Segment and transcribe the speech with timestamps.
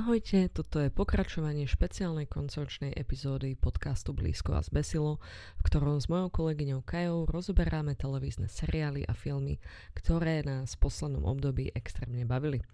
[0.00, 5.20] Ahojte, toto je pokračovanie špeciálnej koncerčnej epizódy podcastu Blízko a zbesilo,
[5.60, 9.60] v ktorom s mojou kolegyňou Kajou rozoberáme televízne seriály a filmy,
[9.92, 12.64] ktoré nás v poslednom období extrémne bavili.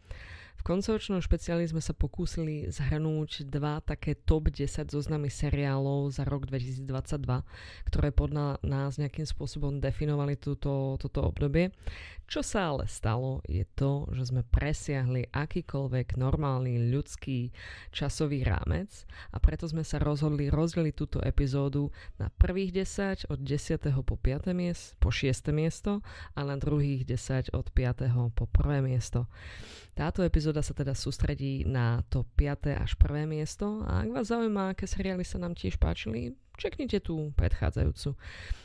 [0.54, 6.46] V koncerčnom špeciáli sme sa pokúsili zhrnúť dva také top 10 zoznamy seriálov za rok
[6.46, 6.86] 2022,
[7.90, 11.74] ktoré podľa nás nejakým spôsobom definovali túto, toto obdobie.
[12.26, 17.54] Čo sa ale stalo, je to, že sme presiahli akýkoľvek normálny ľudský
[17.94, 18.90] časový rámec
[19.30, 24.02] a preto sme sa rozhodli rozdeliť túto epizódu na prvých 10 od 10.
[24.02, 24.50] po 5.
[24.58, 25.54] miest, po 6.
[25.54, 26.02] miesto
[26.34, 28.10] a na druhých 10 od 5.
[28.34, 28.82] po 1.
[28.82, 29.30] miesto.
[29.94, 32.74] Táto epizóda sa teda sústredí na to 5.
[32.74, 33.22] až 1.
[33.30, 38.16] miesto a ak vás zaujíma, aké seriály sa nám tiež páčili, čeknite tú predchádzajúcu.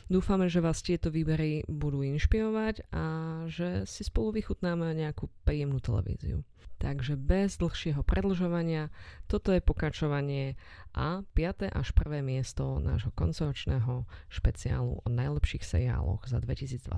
[0.08, 3.04] Dúfame, že vás tieto výbery budú inšpirovať a
[3.48, 6.44] že si spolu vychutnáme nejakú príjemnú televíziu.
[6.82, 8.90] Takže bez dlhšieho predlžovania,
[9.30, 10.58] toto je pokračovanie
[10.98, 11.70] a 5.
[11.70, 12.26] až 1.
[12.26, 16.90] miesto nášho koncoročného špeciálu o najlepších seriáloch za 2022.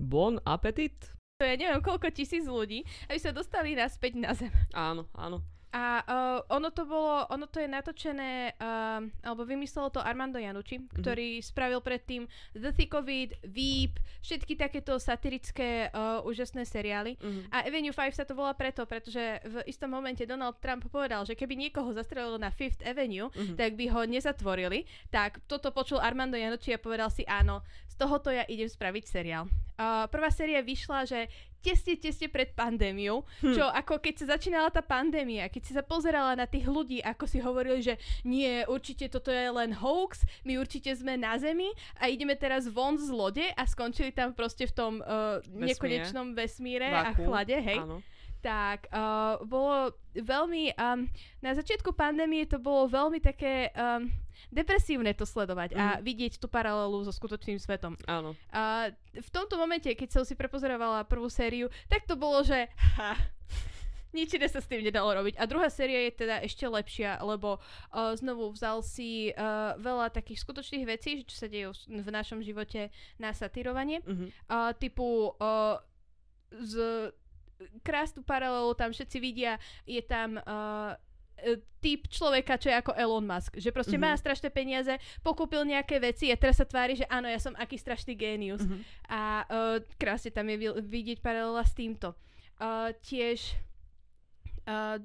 [0.00, 1.12] Bon appetit!
[1.42, 4.54] ja neviem koľko tisíc ľudí, aby sa dostali naspäť na zem.
[4.72, 5.42] Áno, áno.
[5.72, 10.84] A uh, ono to bolo, ono to je natočené, uh, alebo vymyslelo to Armando Janucci,
[10.84, 11.00] mm-hmm.
[11.00, 17.16] ktorý spravil predtým The Thick of It, Veep, všetky takéto satirické uh, úžasné seriály.
[17.16, 17.56] Mm-hmm.
[17.56, 21.32] A Avenue 5 sa to volá preto, pretože v istom momente Donald Trump povedal, že
[21.32, 23.56] keby niekoho zastrelilo na Fifth Avenue, mm-hmm.
[23.56, 24.84] tak by ho nezatvorili.
[25.08, 29.48] Tak toto počul Armando Janucci a povedal si áno, z tohoto ja idem spraviť seriál.
[29.80, 33.54] Uh, prvá séria vyšla, že tesne, tesne pred pandémiou, hm.
[33.54, 37.24] čo ako keď sa začínala tá pandémia, keď si sa pozerala na tých ľudí, ako
[37.30, 37.94] si hovorili, že
[38.26, 41.70] nie, určite toto je len hoax, my určite sme na Zemi
[42.02, 46.90] a ideme teraz von z lode a skončili tam proste v tom uh, nekonečnom vesmíre
[46.90, 47.06] Vaku.
[47.06, 47.78] a chlade, hej.
[47.78, 48.02] Áno
[48.42, 51.06] tak uh, bolo veľmi, um,
[51.38, 54.10] na začiatku pandémie to bolo veľmi také um,
[54.50, 55.78] depresívne to sledovať mm.
[55.78, 56.00] a mhm.
[56.02, 57.94] vidieť tú paralelu so skutočným svetom.
[58.10, 58.34] Áno.
[58.50, 62.66] Uh, v tomto momente, keď som si prepozerovala prvú sériu, tak to bolo, že
[62.98, 63.14] ha,
[64.12, 65.40] nič iné sa s tým nedalo robiť.
[65.40, 70.44] A druhá séria je teda ešte lepšia, lebo uh, znovu vzal si uh, veľa takých
[70.44, 74.04] skutočných vecí, čo sa dejú v našom živote na satírovanie.
[74.04, 74.28] Mm-hmm.
[74.50, 75.80] Uh, typu uh,
[76.52, 77.08] z
[77.82, 80.96] krásnu paralelu tam všetci vidia, je tam uh,
[81.82, 83.58] typ človeka, čo je ako Elon Musk.
[83.58, 84.14] Že proste mm-hmm.
[84.14, 84.94] má strašné peniaze,
[85.26, 88.62] pokúpil nejaké veci a teraz sa tvári, že áno, ja som aký strašný génius.
[88.62, 88.82] Mm-hmm.
[89.10, 92.14] A uh, krásne tam je vidieť paralela s týmto.
[92.62, 93.58] Uh, tiež
[94.70, 95.02] uh,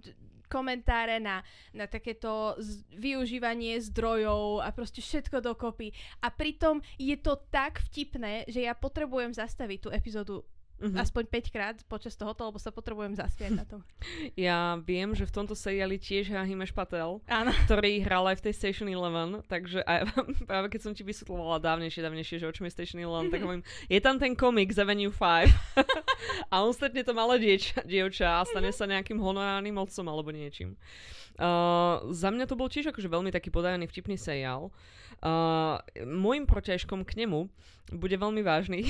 [0.48, 1.44] komentáre na,
[1.76, 5.92] na takéto z, využívanie zdrojov a proste všetko dokopy.
[6.24, 10.94] A pritom je to tak vtipné, že ja potrebujem zastaviť tú epizódu Uh-huh.
[10.94, 13.82] Aspoň 5 krát počas tohoto, lebo sa potrebujem zaspiať na tom.
[14.38, 17.50] Ja viem, že v tomto seriáli tiež hrá Himeš Patel, Áno.
[17.66, 20.14] ktorý hral aj v tej Station Eleven, takže aj,
[20.50, 23.66] práve keď som ti vysvetlovala dávnejšie, dávnejšie, že o čom je Station Eleven, tak hovorím,
[23.90, 25.50] je tam ten komik z Avenue 5
[26.54, 30.78] a on stretne to malé dievča, dievča a stane sa nejakým honorárnym otcom alebo niečím.
[31.38, 34.74] Uh, za mňa to bol tiež akože veľmi taký podajaný vtipný seriál.
[35.22, 37.50] Uh, môjim protiažkom k nemu
[37.94, 38.90] bude veľmi vážny.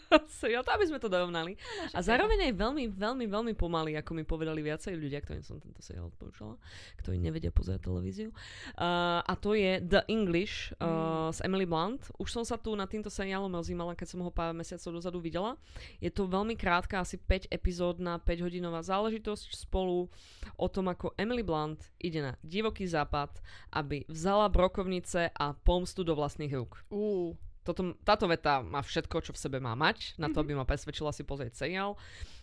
[0.64, 1.56] to, aby sme to dorovnali.
[1.92, 5.80] A zároveň aj veľmi, veľmi, veľmi pomaly, ako mi povedali viacej ľudia, ktorým som tento
[5.84, 6.56] seriál odporúčala,
[7.00, 8.28] ktorí nevedia pozerať televíziu.
[8.76, 11.36] Uh, a to je The English uh, mm.
[11.36, 12.08] s Emily Blunt.
[12.16, 15.56] Už som sa tu na týmto seriálom rozímala, keď som ho pár mesiacov dozadu videla.
[16.00, 20.08] Je to veľmi krátka, asi 5 epizódna, 5 hodinová záležitosť spolu
[20.56, 23.38] o tom, ako Emily Blunt ide na divoký západ,
[23.72, 26.82] aby vzala brokovnice a pomstu do vlastných rúk.
[26.92, 30.42] Uh toto, táto veta má všetko, čo v sebe má mať, na to, mhm.
[30.42, 31.94] aby ma presvedčila si pozrieť seriál.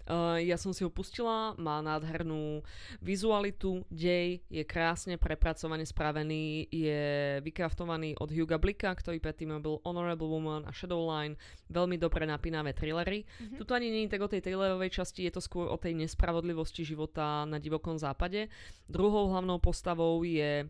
[0.09, 2.65] Uh, ja som si ho pustila, má nádhernú
[2.97, 10.25] vizualitu, dej je krásne prepracovaný, spravený, je vykraftovaný od Huga Blicka, ktorý predtým byl Honorable
[10.25, 11.37] Woman a Shadowline,
[11.69, 13.21] veľmi dobre napínavé thrillery.
[13.21, 13.57] Mm-hmm.
[13.61, 16.81] Tuto ani nie je tak o tej thrillerovej časti, je to skôr o tej nespravodlivosti
[16.81, 18.49] života na divokom západe.
[18.89, 20.65] Druhou hlavnou postavou je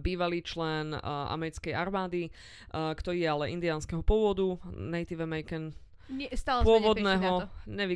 [0.00, 1.00] bývalý člen uh,
[1.32, 2.28] americkej armády,
[2.70, 5.72] uh, ktorý je ale indiánskeho pôvodu, Native American
[6.10, 7.46] Nie, stále pôvodného,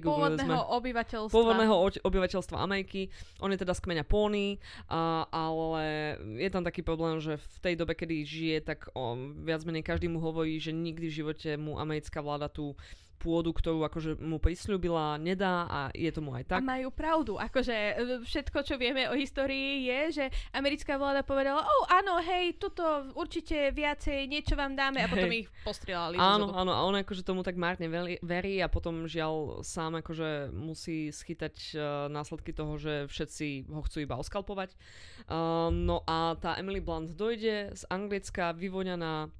[0.07, 1.35] pôvodného sme, obyvateľstva.
[1.35, 1.75] Pôvodného
[2.07, 3.11] obyvateľstva Ameriky.
[3.43, 7.75] On je teda z kmeňa Pony, uh, ale je tam taký problém, že v tej
[7.75, 11.77] dobe, kedy žije, tak o, viac menej každý mu hovorí, že nikdy v živote mu
[11.83, 12.79] americká vláda tú
[13.25, 16.61] pôdu, ktorú akože mu prisľúbila, nedá a je tomu aj tak.
[16.61, 17.41] A majú pravdu.
[17.41, 22.61] Akože e, všetko, čo vieme o histórii je, že americká vláda povedala, oh áno, hej,
[22.61, 22.85] tuto
[23.17, 26.21] určite viacej niečo vám dáme a potom ich postrieľali.
[26.21, 27.88] Áno, áno, a on akože tomu tak márne
[28.21, 31.81] verí a potom žiaľ sám akože musí schytať uh,
[32.12, 34.76] následky toho, že všetci ho chcú iba oskalpovať.
[35.25, 39.32] Uh, no a tá Emily Blunt dojde z Anglicka vyvoňaná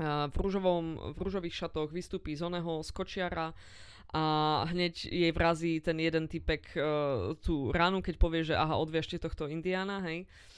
[0.00, 3.56] v, rúžovom, v rúžových šatoch vystúpi z oného skočiara
[4.12, 4.24] a
[4.70, 9.50] hneď jej vrazí ten jeden typek uh, tú ránu, keď povie, že aha, odviežte tohto
[9.50, 10.24] Indiana, hej.
[10.24, 10.55] Uh,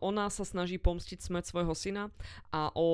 [0.00, 2.08] ona sa snaží pomstiť smrť svojho syna
[2.48, 2.88] a o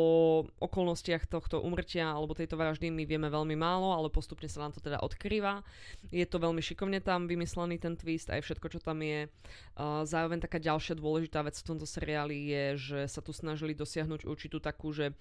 [0.58, 4.82] okolnostiach tohto umrtia alebo tejto vraždy my vieme veľmi málo, ale postupne sa nám to
[4.82, 5.62] teda odkrýva.
[6.10, 9.30] Je to veľmi šikovne tam vymyslený ten twist, aj všetko, čo tam je.
[9.78, 14.26] Uh, zároveň taká ďalšia dôležitá vec v tomto seriáli je, že sa tu snažili dosiahnuť
[14.26, 15.14] určitú takú, že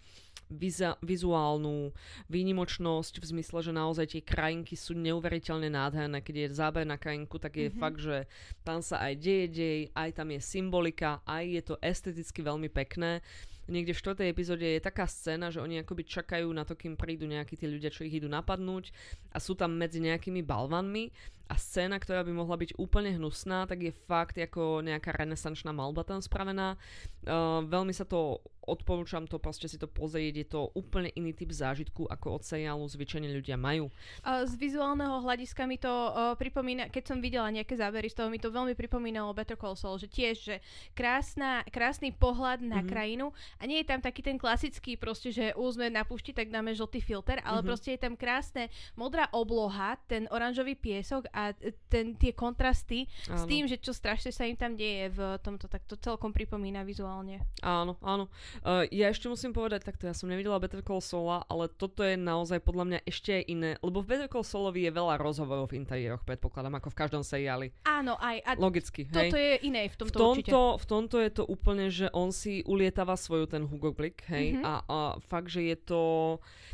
[0.50, 1.94] viza- vizuálnu
[2.30, 6.26] výnimočnosť v zmysle, že naozaj tie krajinky sú neuveriteľne nádherné.
[6.26, 7.82] Keď je záber na krajinku, tak je mm-hmm.
[7.82, 8.26] fakt, že
[8.66, 12.70] tam sa aj deje dej, aj tam je symbolika muzika, aj je to esteticky veľmi
[12.72, 13.20] pekné.
[13.68, 17.28] Niekde v štvrtej epizóde je taká scéna, že oni akoby čakajú na to, kým prídu
[17.28, 18.92] nejakí tí ľudia, čo ich idú napadnúť
[19.32, 21.12] a sú tam medzi nejakými balvanmi
[21.50, 26.08] a scéna, ktorá by mohla byť úplne hnusná, tak je fakt ako nejaká renesančná malba
[26.08, 26.80] tam spravená.
[27.24, 31.52] Uh, veľmi sa to odporúčam to proste si to pozrieť, je to úplne iný typ
[31.52, 33.92] zážitku, ako od seriálu zvyčajne ľudia majú.
[34.24, 38.40] Z vizuálneho hľadiska mi to uh, pripomína, keď som videla nejaké zábery z toho, mi
[38.40, 40.56] to veľmi pripomínalo Better Call Saul, že tiež, že
[40.96, 42.88] krásna, krásny pohľad na mm-hmm.
[42.88, 46.72] krajinu a nie je tam taký ten klasický proste, že sme na púšti, tak dáme
[46.72, 47.68] žltý filter, ale mm-hmm.
[47.68, 51.52] proste je tam krásne modrá obloha, ten oranžový piesok a
[51.90, 53.42] ten, tie kontrasty áno.
[53.42, 56.86] s tým, že čo strašne sa im tam deje v tomto, tak to celkom pripomína
[56.86, 57.42] vizuálne.
[57.66, 58.30] Áno, áno.
[58.62, 62.14] Uh, ja ešte musím povedať takto, ja som nevidela Better Call Saul, ale toto je
[62.14, 65.82] naozaj podľa mňa ešte aj iné, lebo v Better Call Saulovi je veľa rozhovorov v
[65.82, 67.74] interiéroch, predpokladám, ako v každom seriáli.
[67.88, 68.38] Áno, aj.
[68.46, 69.34] A Logicky, hej?
[69.34, 70.52] Toto je iné v tomto, v tomto určite.
[70.54, 74.68] V tomto je to úplne, že on si ulietava svoju ten Hugo Blick, hej, mm-hmm.
[74.68, 76.02] a, a fakt, že je to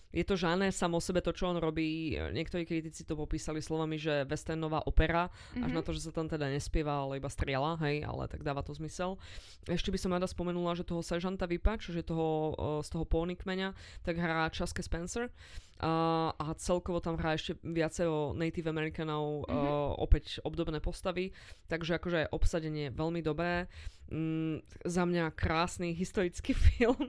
[0.09, 2.17] je to žáner samo o sebe, to, čo on robí.
[2.17, 5.65] Niektorí kritici to popísali slovami, že westernová opera, mm-hmm.
[5.65, 5.77] až mhm.
[5.77, 8.73] na to, že sa tam teda nespieva, ale iba strieľa, hej, ale tak dáva to
[8.73, 9.21] zmysel.
[9.69, 13.77] Ešte by som rada spomenula, že toho seržanta Vipa, čiže toho, z toho Pony kmeňa,
[14.01, 15.29] tak hrá Chaske Spencer.
[15.29, 19.63] Uh, a celkovo tam hrá ešte viacero Native Americanov, mm-hmm.
[19.63, 21.31] uh, opäť obdobné postavy,
[21.71, 23.71] takže akože obsadenie veľmi dobré.
[24.11, 26.99] Mm, za mňa krásny historický film,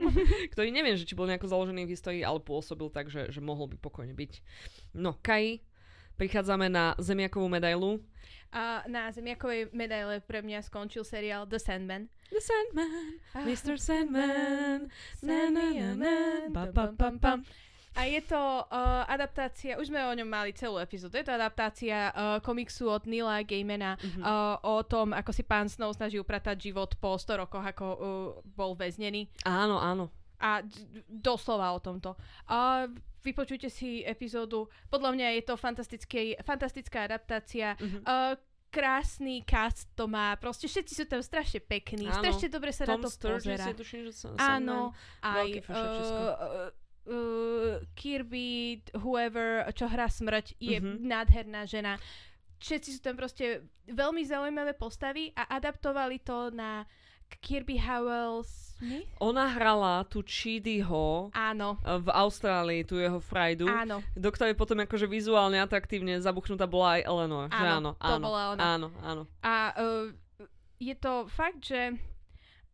[0.55, 3.67] ktorý neviem, že či bol nejako založený v histórii, ale pôsobil tak, že, že mohol
[3.67, 4.31] by pokojne byť.
[4.95, 5.59] No, Kai,
[6.15, 7.99] prichádzame na Zemiakovú medailu.
[8.55, 12.07] A na Zemiakovej medaile pre mňa skončil seriál The Sandman.
[12.31, 13.75] The Sandman, Mr.
[13.79, 14.91] Sandman,
[15.23, 16.15] na na na na.
[17.91, 22.07] A je to uh, adaptácia, už sme o ňom mali celú epizódu, je to adaptácia
[22.11, 24.23] uh, komiksu od Nila Gaimana mm-hmm.
[24.23, 27.99] uh, o tom, ako si pán Snow snaží upratať život po 100 rokoch, ako uh,
[28.47, 29.27] bol väznený.
[29.43, 30.07] Áno, áno.
[30.39, 32.15] A d- doslova o tomto.
[32.47, 32.87] Uh,
[33.21, 34.71] vypočujte si epizódu.
[34.87, 35.53] Podľa mňa je to
[36.41, 37.75] fantastická adaptácia.
[37.75, 38.03] Mm-hmm.
[38.07, 38.39] Uh,
[38.71, 43.03] krásny cast to má, proste všetci sú tam strašne pekní, Áno, strašne dobre sa Tom
[43.03, 43.67] na to Sturges pozera.
[43.67, 46.71] Je, tuším, že sa, Áno, aj uh,
[47.07, 51.01] uh, Kirby, whoever, čo hrá smrť, je mm-hmm.
[51.01, 51.97] nádherná žena.
[52.61, 56.85] Všetci sú tam proste veľmi zaujímavé postavy a adaptovali to na
[57.41, 59.07] Kirby Howell Smith?
[59.23, 61.79] Ona hrala tu Chidiho Áno.
[61.79, 63.69] v Austrálii, tu jeho frajdu.
[63.69, 64.03] Áno.
[64.17, 67.45] Do ktorej potom akože vizuálne atraktívne zabuchnutá bola aj Eleanor.
[67.47, 68.61] Áno, že áno, to áno, bola ona.
[68.61, 69.23] Áno, áno.
[69.45, 70.07] A uh,
[70.81, 71.95] je to fakt, že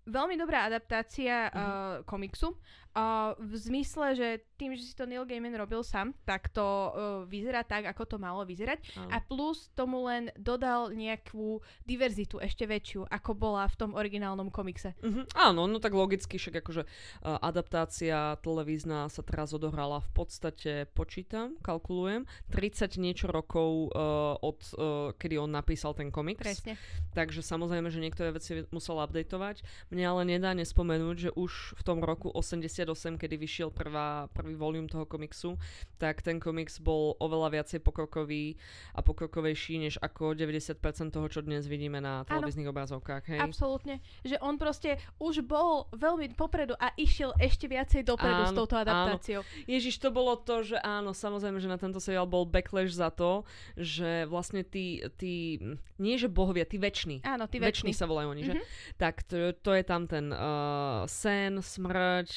[0.07, 2.55] veľmi dobrá adaptácia uh, komiksu.
[2.95, 4.27] Uh, v zmysle, že
[4.57, 6.91] tým, že si to Neil Gaiman robil sám, tak to uh,
[7.29, 8.81] vyzerá tak, ako to malo vyzerať.
[8.97, 9.13] Uh.
[9.13, 14.97] A plus tomu len dodal nejakú diverzitu ešte väčšiu, ako bola v tom originálnom komikse.
[15.05, 15.29] Uh-huh.
[15.37, 21.53] Áno, no tak logicky, však akože uh, adaptácia televízna sa teraz odohrala v podstate, počítam,
[21.61, 26.41] kalkulujem, 30 niečo rokov uh, od uh, kedy on napísal ten komiks.
[26.41, 26.81] Presne.
[27.13, 29.61] Takže samozrejme, že niektoré veci musel updateovať.
[29.93, 34.55] Mne ale nedá nespomenúť, že už v tom roku 80 98, kedy vyšiel prvá, prvý
[34.55, 35.59] volium toho komiksu,
[35.99, 38.55] tak ten komiks bol oveľa viacej pokrokový
[38.95, 40.79] a pokrokovejší, než ako 90%
[41.11, 43.23] toho, čo dnes vidíme na televíznych obrazovkách.
[43.27, 43.39] Hej?
[43.43, 43.99] Absolútne.
[44.23, 48.79] Že on proste už bol veľmi popredu a išiel ešte viacej dopredu áno, s touto
[48.79, 49.43] adaptáciou.
[49.43, 49.67] Áno.
[49.67, 53.43] Ježiš, to bolo to, že áno, samozrejme, že na tento seriál bol backlash za to,
[53.75, 55.59] že vlastne tí, tí
[55.97, 57.25] nie že bohovia, tí väčší.
[57.25, 57.89] Áno, tí väčší.
[57.91, 58.61] sa volajú oni, mm-hmm.
[58.61, 58.95] že?
[59.01, 62.29] Tak to, to je tam ten uh, sen, smrť,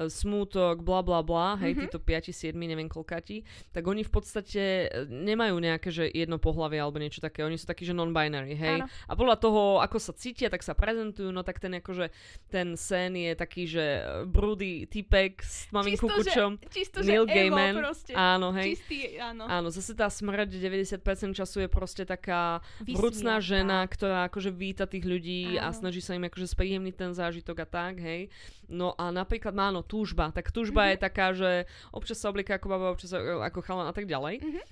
[0.00, 1.80] smútok, bla bla bla, hej, Mhm.
[1.82, 6.78] títo 5, 7, neviem koľkati, tak oni v podstate e, nemajú nejaké, že jedno pohlavie
[6.78, 8.78] alebo niečo také, oni sú takí, že non-binary, hej.
[8.78, 8.86] Áno.
[9.04, 12.14] A podľa toho, ako sa cítia, tak sa prezentujú, no tak ten akože,
[12.46, 16.50] ten sen je taký, že e, brúdy typek s maminku Čisto, že- kučom.
[16.68, 17.74] Čisto, Neil že Gaiman.
[17.74, 18.12] proste.
[18.12, 18.76] Áno, hej.
[18.76, 19.44] Čistý, áno.
[19.44, 21.00] Áno, zase tá smrť 90%
[21.32, 23.48] času je proste taká vrúcná Vysmiatá.
[23.48, 25.74] žena, ktorá akože víta tých ľudí a Áno.
[25.74, 28.28] snaží sa im akože spríjemniť ten zážitok a tak, hej.
[28.68, 30.28] No a napríklad má áno, túžba.
[30.28, 30.90] Tak túžba Mhm.
[30.90, 31.50] je taká, že
[31.90, 34.40] občas sa oblieka ako baba, občas sa- ako chalan a tak ďalej.
[34.40, 34.62] Mhm.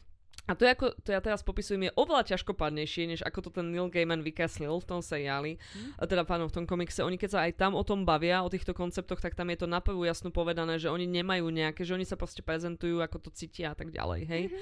[0.47, 3.91] A to, ako, to ja teraz popisujem, je oveľa ťažkopádnejšie, než ako to ten Neil
[3.91, 5.59] Gaiman vykaslil v tom seriáli,
[5.99, 7.03] a teda pánom v tom komikse.
[7.03, 9.67] Oni keď sa aj tam o tom bavia, o týchto konceptoch, tak tam je to
[9.67, 13.35] na prvú jasnú povedané, že oni nemajú nejaké, že oni sa proste prezentujú, ako to
[13.35, 14.45] cítia a tak ďalej, hej.
[14.47, 14.59] Mhm.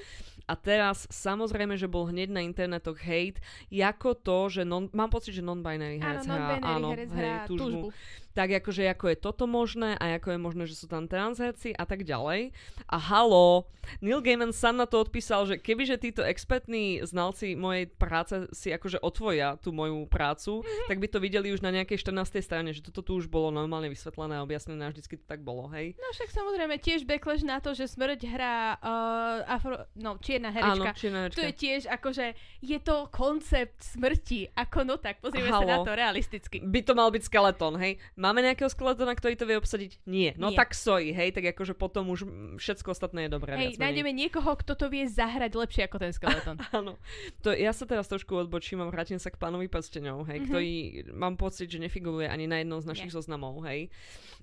[0.49, 3.37] A teraz samozrejme, že bol hneď na internetoch hate,
[3.69, 7.29] ako to, že non, mám pocit, že non-binary Áno, herec hrá, non-binary áno, herec hej,
[7.45, 7.61] túžbu.
[7.61, 7.87] túžbu.
[8.35, 11.87] Tak akože ako je toto možné a ako je možné, že sú tam transherci a
[11.87, 12.51] tak ďalej.
[12.85, 13.71] A halo,
[14.03, 18.99] Neil Gaiman sám na to odpísal, že kebyže títo expertní znalci mojej práce si akože
[18.99, 20.85] otvoja tú moju prácu, Mhm.
[20.89, 22.43] tak by to videli už na nejakej 14.
[22.43, 25.71] strane, že toto tu už bolo normálne vysvetlené a objasnené a vždycky to tak bolo,
[25.71, 25.95] hej.
[25.95, 30.91] No však samozrejme tiež backlash na to, že smrť hrá uh, afro, no, čierna herečka.
[30.91, 31.39] Áno, čierna herečka.
[31.39, 32.25] To je tiež akože,
[32.59, 34.49] je to koncept smrti.
[34.51, 35.85] Ako no tak, pozrieme sa na Halo.
[35.85, 36.57] to realisticky.
[36.59, 37.95] by to mal byť skeleton, hej.
[38.25, 40.01] Máme nejakého skeletona, ktorý to vie obsadiť?
[40.03, 40.33] Nie.
[40.33, 40.57] No Nie.
[40.57, 42.25] tak sorry, hej, tak akože potom už
[42.57, 43.53] všetko ostatné je dobré.
[43.53, 46.57] Hej, nájdeme niekoho, kto to vie zahrať lepšie ako ten skeleton.
[46.73, 46.97] Áno.
[47.45, 50.45] To, ja sa teraz trošku odbočím a vrátim sa k pánovi prsteňov, hej, Mhm.
[50.49, 50.71] ktorý
[51.13, 53.17] mám pocit, že nefiguruje ani na jednom z našich Nie.
[53.21, 53.93] zoznamov, hej.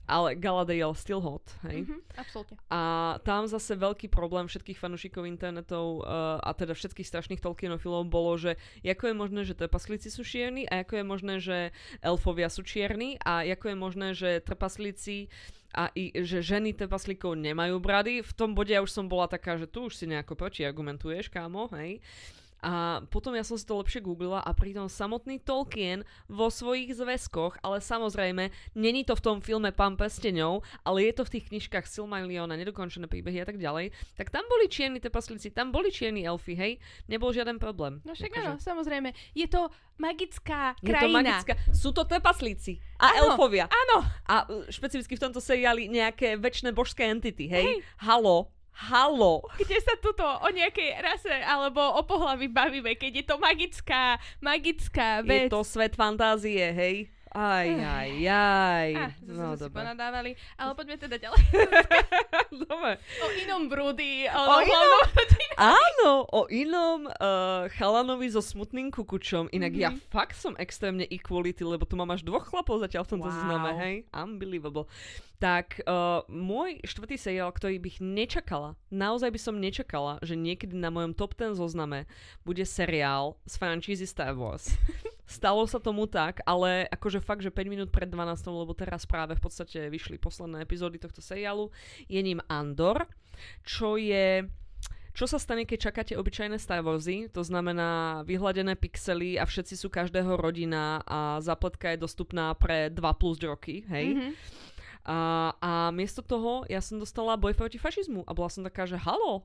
[0.02, 1.86] Ale Galadriel still hot, hej.
[1.86, 2.58] Mhm, absolútne.
[2.68, 2.80] A
[3.22, 8.58] tam zase veľký problém všetkých fanúšikov internetov uh, a teda všetkých strašných Tolkienofilov bolo, že
[8.82, 11.56] ako je možné, že trpaslíci sú čierni a ako je možné, že
[12.02, 15.28] elfovia sú čierni a ako je možné, že trpaslíci
[15.72, 18.20] a i, že ženy trpaslíkov nemajú brady.
[18.20, 21.32] V tom bode ja už som bola taká, že tu už si nejako proti argumentuješ,
[21.32, 22.04] kámo, hej.
[22.62, 27.58] A potom ja som si to lepšie googlila a pritom samotný Tolkien vo svojich zväzkoch,
[27.58, 31.90] ale samozrejme, není to v tom filme Pán prsteňov, ale je to v tých knižkách
[31.90, 36.22] Silmarillion a nedokončené príbehy a tak ďalej, tak tam boli čierni trpaslíci, tam boli čierni
[36.22, 36.72] elfy, hej,
[37.10, 37.98] nebol žiaden problém.
[38.06, 39.10] No však Akože- áno, samozrejme.
[39.34, 39.66] Je to
[39.98, 41.18] magická Je to krajina.
[41.18, 41.52] magická.
[41.74, 43.66] Sú to trpaslíci a Áno, elfovia.
[43.66, 47.66] Áno, A uh, špecificky v tomto seriáli nejaké väčšie božské entity, hej?
[47.66, 47.76] Hej.
[47.98, 49.44] Halo, halo.
[49.60, 55.20] kde sa tuto o nejakej rase alebo o pohlaví bavíme, keď je to magická, magická
[55.20, 55.48] Je vec.
[55.52, 57.11] to svet fantázie, hej?
[57.32, 58.88] Aj, aj, aj.
[59.18, 59.78] Zase no, sme si dobre.
[59.78, 61.40] ponadávali, ale poďme teda ďalej.
[62.62, 62.92] dobre.
[63.00, 65.00] o inom brúdy, o, inom?
[65.56, 69.48] Áno, o inom uh, chalanovi so smutným kukučom.
[69.50, 70.00] Inak ja Mhm.
[70.08, 73.34] fakt som extrémne equality, lebo tu mám až dvoch chlapov zatiaľ v tomto Wow.
[73.34, 73.94] zozname, hej?
[74.10, 74.84] Unbelievable.
[75.38, 80.86] Tak uh, môj štvrtý seriál, ktorý bych nečakala, naozaj by som nečakala, že niekedy na
[80.86, 82.04] mojom top 10 zozname
[82.42, 84.68] bude seriál z franchízy Star Wars.
[85.22, 89.38] Stalo sa tomu tak, ale akože fakt, že 5 minút pred 12, lebo teraz práve
[89.38, 91.70] v podstate vyšli posledné epizódy tohto seriálu,
[92.10, 93.06] je ním Andor,
[93.62, 94.44] čo je
[95.12, 99.92] čo sa stane, keď čakáte obyčajné Star Warsy, to znamená vyhľadené pixely a všetci sú
[99.92, 104.16] každého rodina a zapletka je dostupná pre 2 plus roky, hej?
[104.16, 104.30] Mhm.
[105.02, 105.18] A,
[105.58, 109.44] a miesto toho ja som dostala boj proti fašizmu a bola som taká, že halo,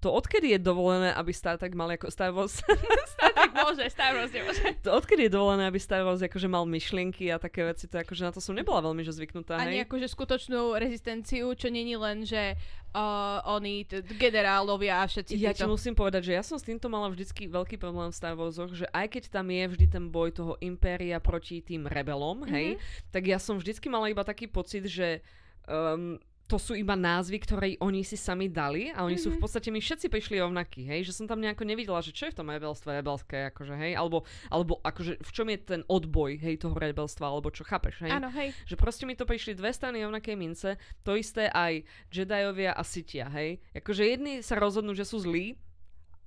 [0.00, 2.64] to odkedy je dovolené, aby Star Trek mal ako Star Wars,
[3.14, 4.64] Star Trek môže, Star Wars nemôže.
[4.80, 8.22] to odkedy je dovolené, aby Star Wars akože mal myšlienky a také veci, to akože
[8.24, 9.84] na to som nebola veľmi že zvyknutá, Ani hej?
[9.84, 12.56] akože skutočnú rezistenciu, čo není len, že
[12.96, 16.88] uh, oni, t- generálovia a všetci Ja ti musím povedať, že ja som s týmto
[16.88, 20.32] mala vždycky veľký problém v Star Warsoch, že aj keď tam je vždy ten boj
[20.32, 22.80] toho impéria proti tým rebelom, hej,
[23.12, 25.20] tak ja som vždycky mala iba taký pocit, že
[25.68, 26.16] um,
[26.50, 29.78] to sú iba názvy, ktoré oni si sami dali a oni sú v podstate, my
[29.78, 32.90] všetci prišli rovnakí, hej, že som tam nejako nevidela, že čo je v tom rebelstve
[32.98, 37.54] rebelské, akože, hej, alebo, alebo akože v čom je ten odboj, hej, toho rebelstva, alebo
[37.54, 38.10] čo chápeš, hej.
[38.10, 38.50] Áno, hej.
[38.66, 40.74] Že proste mi to prišli dve strany rovnakej mince,
[41.06, 43.62] to isté aj Jediovia a Sitia, hej.
[43.70, 45.54] Akože jedni sa rozhodnú, že sú zlí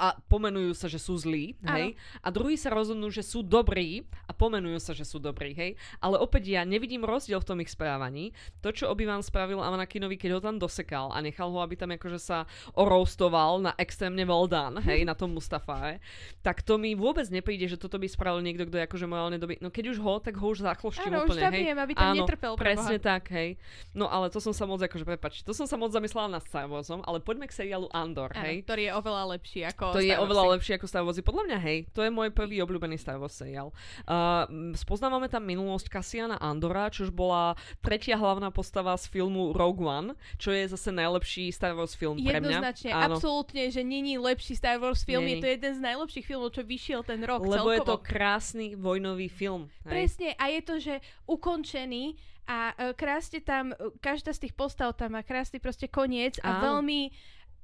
[0.04, 1.96] a pomenujú sa, že sú zlí, hej.
[2.20, 5.80] A druhí sa rozhodnú, že sú dobrí a pomenujú sa, že sú dobrí, hej.
[6.04, 8.36] Ale opäť ja nevidím rozdiel v tom ich správaní.
[8.60, 12.20] To, čo Obi-Wan spravil Anakinovi, keď ho tam dosekal a nechal ho, aby tam akože
[12.20, 12.44] sa
[12.76, 16.04] oroastoval na extrémne well done, hej, na tom Mustafáre,
[16.44, 19.56] tak to mi vôbec nepríde, že toto by spravil niekto, kto je akože morálne dobrý.
[19.64, 21.48] No keď už ho, tak ho už zachloštím Áno, už úplne, hej.
[21.48, 22.54] zabijem, aby tam Áno, netrpel.
[22.60, 23.08] pre Presne Boha.
[23.08, 23.50] tak, hej.
[23.96, 26.68] No ale to som sa moc, akože prepač, to som sa moc zamyslela nad Star
[26.68, 28.68] Warsom, ale poďme k seriálu Andor, Áno, hej.
[28.68, 30.24] ktorý je oveľa lepší ako To je Warsy.
[30.26, 31.22] oveľa lepšie ako Star Wars.
[31.22, 33.70] Podľa mňa, hej, to je môj prvý obľúbený Star Wars seriál.
[34.04, 40.10] Uh, spoznávame tam minulosť Cassiana Andora, čož bola tretia hlavná postava z filmu Rogue One,
[40.36, 42.50] čo je zase najlepší Star Wars film pre mňa.
[42.60, 43.16] Jednoznačne, Áno.
[43.16, 45.38] absolútne, že není lepší Star Wars film, Není.
[45.38, 48.04] je to jeden z najlepších filmov, čo vyšiel ten rok Lebo je to celkovo.
[48.04, 49.70] krásny vojnový film.
[49.86, 49.92] Hej.
[49.92, 50.96] Presne, a je to, že
[51.28, 56.40] ukončený a e, krásne tam, e, každá z tých postav tam má krásny proste koniec
[56.44, 56.80] a Áno.
[56.80, 57.12] veľmi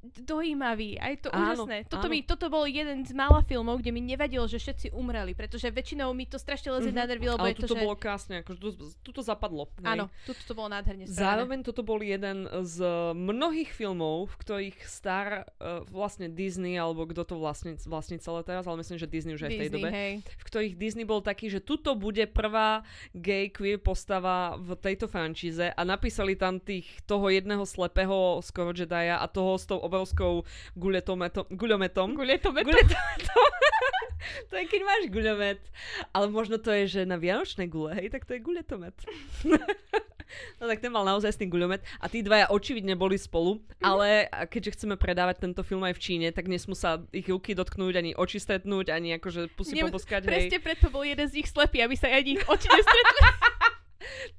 [0.01, 0.95] dojímavý.
[0.95, 1.83] A je to Áno, úžasné.
[1.85, 2.11] Toto, áno.
[2.11, 6.15] mi, toto bol jeden z mála filmov, kde mi nevadilo, že všetci umreli, pretože väčšinou
[6.15, 6.97] mi to strašne lezie Mhm.
[6.97, 7.81] na nervy, lebo Ale je to, že...
[7.83, 8.69] bolo krásne, akože tu,
[9.03, 9.67] tu to zapadlo.
[9.83, 11.19] Áno, tuto to bolo nádherne spravené.
[11.19, 12.77] Zároveň toto bol jeden z
[13.13, 15.27] mnohých filmov, v ktorých star
[15.59, 19.43] uh, vlastne Disney, alebo kto to vlastní, vlastní celé teraz, ale myslím, že Disney už
[19.45, 20.13] aj v tej Disney, dobe, hej.
[20.23, 25.75] v ktorých Disney bol taký, že tuto bude prvá gay queer postava v tejto franšíze
[25.75, 30.45] a napísali tam tých, toho jedného slepého skoro Jedaya a toho s tou obrovskou
[30.77, 32.13] guľetometom, guľometom.
[32.13, 32.69] Guľetometom.
[32.69, 33.49] Guľetometom.
[34.49, 35.59] to je, keď máš guľomet.
[36.13, 38.93] Ale možno to je, že na vianočné gule, hej, tak to je guľetomet.
[40.61, 44.29] no tak ten mal naozaj s tým guľomet a tí dvaja očividne boli spolu, ale
[44.29, 48.11] keďže chceme predávať tento film aj v Číne, tak nesmú sa ich ruky dotknúť, ani
[48.13, 50.49] oči stretnúť, ani akože pusy Nem- poboskať, hej.
[50.49, 53.21] Presne preto bol jeden z nich slepý, aby sa ani ich oči nestretli.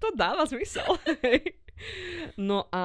[0.00, 0.98] To dáva zmysel.
[1.22, 1.54] hej.
[2.36, 2.84] No a,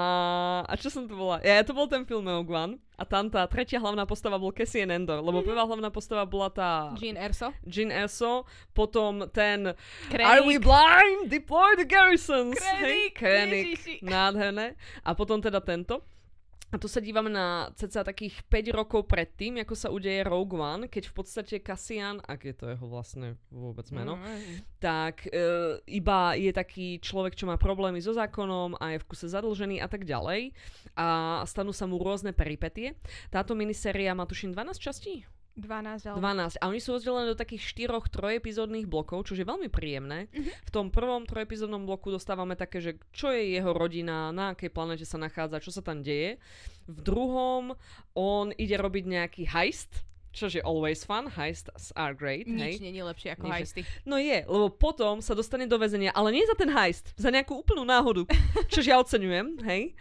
[0.66, 1.40] a čo som to bola?
[1.44, 4.88] Ja, to bol ten film Rogue One a tam tá tretia hlavná postava bol Cassian
[4.88, 5.48] Endor, lebo Mhm.
[5.48, 7.52] prvá hlavná postava bola tá Jean Erso.
[7.68, 9.76] Jin Erso, potom ten
[10.08, 10.32] Krennic.
[10.32, 11.28] Are we blind?
[11.28, 12.56] Deploy the garrisons.
[12.56, 13.66] Krennic, Krennic.
[13.76, 13.96] Ježiši.
[14.02, 14.80] Nádherné.
[15.04, 16.00] A potom teda tento.
[16.76, 20.92] A tu sa dívame na cca takých 5 rokov predtým, ako sa udeje Rogue One,
[20.92, 24.60] keď v podstate Cassian, ak je to jeho vlastné vôbec meno, Mm.
[24.84, 29.32] tak e, iba je taký človek, čo má problémy so zákonom a je v kuse
[29.32, 30.52] zadlžený a tak ďalej.
[31.00, 33.00] A stanú sa mu rôzne peripetie.
[33.32, 35.24] Táto miniséria má tuším 12 častí?
[35.56, 36.18] 12, ale...
[36.20, 36.60] 12.
[36.60, 40.28] A oni sú rozdelené do takých štyroch trojepizódnych blokov, čo je veľmi príjemné.
[40.36, 40.52] Mhm.
[40.68, 45.08] V tom prvom trojepizódnom bloku dostávame také, že čo je jeho rodina, na akej planete
[45.08, 46.38] sa nachádza, čo sa tam deje.
[46.92, 47.74] V druhom
[48.14, 50.04] on ide robiť nejaký heist,
[50.36, 52.84] čo je always fun, heists are great, Nič hej.
[52.84, 53.56] nie je lepšie ako Nič.
[53.56, 53.82] heisty.
[54.04, 57.56] No je, lebo potom sa dostane do väzenia, ale nie za ten heist, za nejakú
[57.56, 58.28] úplnú náhodu,
[58.74, 59.96] čo ja oceňujem, hej.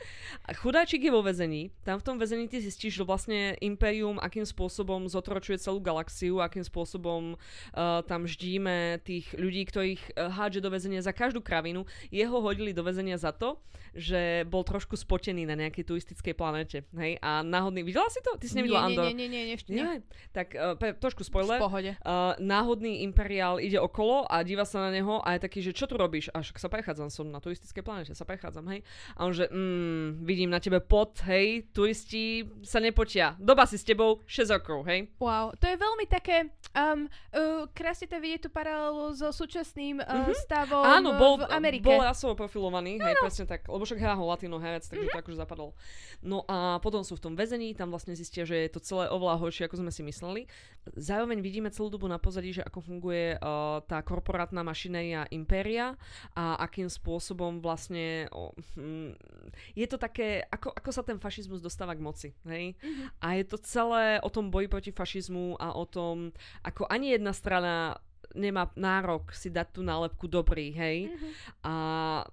[0.44, 4.42] A chudáčik je vo väzení, tam v tom väzení ty zistíš, že vlastne Imperium akým
[4.42, 10.72] spôsobom zotročuje celú galaxiu, akým spôsobom uh, tam ždíme tých ľudí, ktorých uh, hádže do
[10.72, 11.86] väzenia za každú kravinu.
[12.10, 13.60] Jeho hodili do väzenia za to,
[13.94, 17.20] že bol trošku spotený na nejakej turistickej planete, hej.
[17.22, 18.34] A náhodný, videla si to?
[18.34, 19.04] Ty si nevidela nie, Andor?
[19.12, 20.02] nie, nie, nie, nie, nie, Nie?
[20.30, 21.58] Tak uh, pe- trošku v spoiler.
[21.58, 21.92] pohode.
[21.98, 25.84] Uh, náhodný imperiál ide okolo a díva sa na neho a je taký, že čo
[25.84, 26.30] tu robíš?
[26.30, 28.80] A však sa prechádzam, som na turistickej planete, sa prechádzam, hej.
[29.14, 32.24] A on že, mm, vidím na tebe pot, hej, turisti
[32.60, 33.34] sa nepočia.
[33.36, 35.10] Doba si s tebou 6 rokov, hej.
[35.16, 40.12] Wow, to je veľmi také, um, uh, krásne to vidieť tú paralelu so súčasným uh,
[40.16, 40.34] Mhm.
[40.36, 41.82] stavom Áno, bol, v Amerike.
[41.82, 45.12] bol rasovo profilovaný, hej, presne tak, lebo však hrá ho latino herec, takže Mhm.
[45.12, 45.70] to akože zapadol.
[46.20, 49.36] No a potom sú v tom väzení, tam vlastne zistia, že je to celé oveľa
[49.38, 50.13] horšie, ako sme si mysleli.
[50.94, 55.96] Zároveň vidíme celú dobu na pozadí, že ako funguje uh, tá korporátna mašinéria impéria
[56.36, 59.16] a akým spôsobom vlastne oh, hm,
[59.72, 62.76] je to také, ako, ako sa ten fašizmus dostáva k moci, hej.
[62.84, 63.04] Mhm.
[63.24, 67.32] A je to celé o tom boji proti fašizmu a o tom, ako ani jedna
[67.32, 67.96] strana
[68.34, 71.08] nemá nárok si dať tú nálepku dobrý, hej.
[71.08, 71.28] Mhm.
[71.64, 71.74] A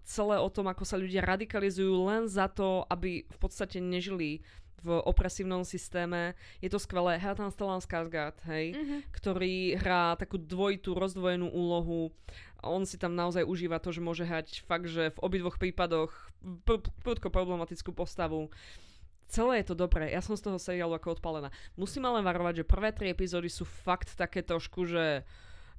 [0.03, 4.43] celé o tom, ako sa ľudia radikalizujú len za to, aby v podstate nežili
[4.81, 6.33] v opresívnom systéme.
[6.57, 7.17] Je to skvelé.
[7.17, 8.97] Hrá tam Stellan Skarsgård, hej, Mhm.
[9.13, 12.09] ktorý hrá takú dvojitú, rozdvojenú úlohu.
[12.61, 16.13] On si tam naozaj užíva to, že môže hrať fakt, že v obidvoch prípadoch
[16.65, 18.49] pr- prudko problematickú postavu.
[19.31, 20.11] Celé je to dobré.
[20.11, 21.49] Ja som z toho seriálu ako odpalená.
[21.79, 25.23] Musím ale varovať, že prvé tri epizódy sú fakt také trošku, že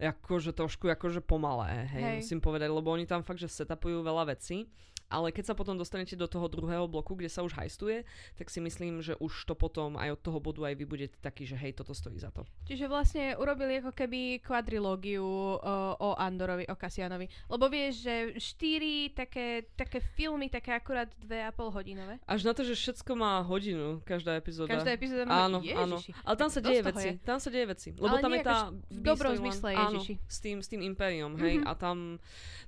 [0.00, 2.16] akože trošku akože pomalé, hej, Hej.
[2.24, 4.66] musím povedať, lebo oni tam fakt, že setupujú veľa vecí,
[5.12, 8.08] ale keď sa potom dostanete do toho druhého bloku, kde sa už hajstuje,
[8.40, 11.44] tak si myslím, že už to potom aj od toho bodu aj vy budete taký,
[11.44, 12.48] že hej, toto stojí za to.
[12.64, 15.58] Čiže vlastne urobili ako keby kvadrilógiu o,
[16.00, 17.28] o Andorovi, o Kasianovi.
[17.52, 22.16] Lebo vieš, že štyri také, také filmy, také akurát dve a pol hodinové.
[22.24, 24.72] Až na to, že všetko má hodinu, každá epizóda.
[24.72, 25.98] Každá epizóda má Áno, áno.
[25.98, 26.12] Ježiši.
[26.24, 27.08] Ale tam sa deje veci.
[27.10, 27.12] je.
[27.26, 27.88] Tam sa deje veci.
[27.98, 28.56] Lebo Ale tam je tá...
[28.70, 30.14] v dobrom zmysle, Áno, Ježiši.
[30.24, 31.60] s tým, s tým impériom, hej.
[31.60, 31.66] Mhm.
[31.66, 31.96] A tam,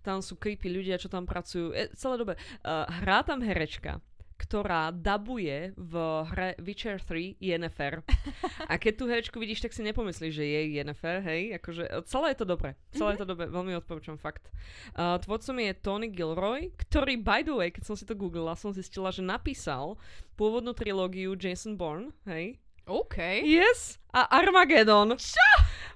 [0.02, 1.70] tam sú creepy ľudia, čo tam pracujú.
[1.72, 2.33] E, celé dobe.
[2.62, 4.02] Uh, hrá tam herečka,
[4.34, 5.94] ktorá dabuje v
[6.28, 8.02] hre Witcher 3 Yennefer.
[8.70, 11.56] A keď tú herečku vidíš, tak si nepomyslíš, že je Yennefer, hej?
[11.56, 12.76] Akože, e, celé je to dobre.
[12.92, 14.50] Celé je to dobre, veľmi odporúčam, fakt.
[14.92, 18.74] Uh, tvorcom je Tony Gilroy, ktorý, by the way, keď som si to googlila, som
[18.74, 19.96] zistila, že napísal
[20.34, 22.58] pôvodnú trilógiu Jason Bourne, hej?
[22.84, 23.16] OK.
[23.48, 24.03] Yes.
[24.14, 25.18] A Armageddon.
[25.18, 25.48] Čo?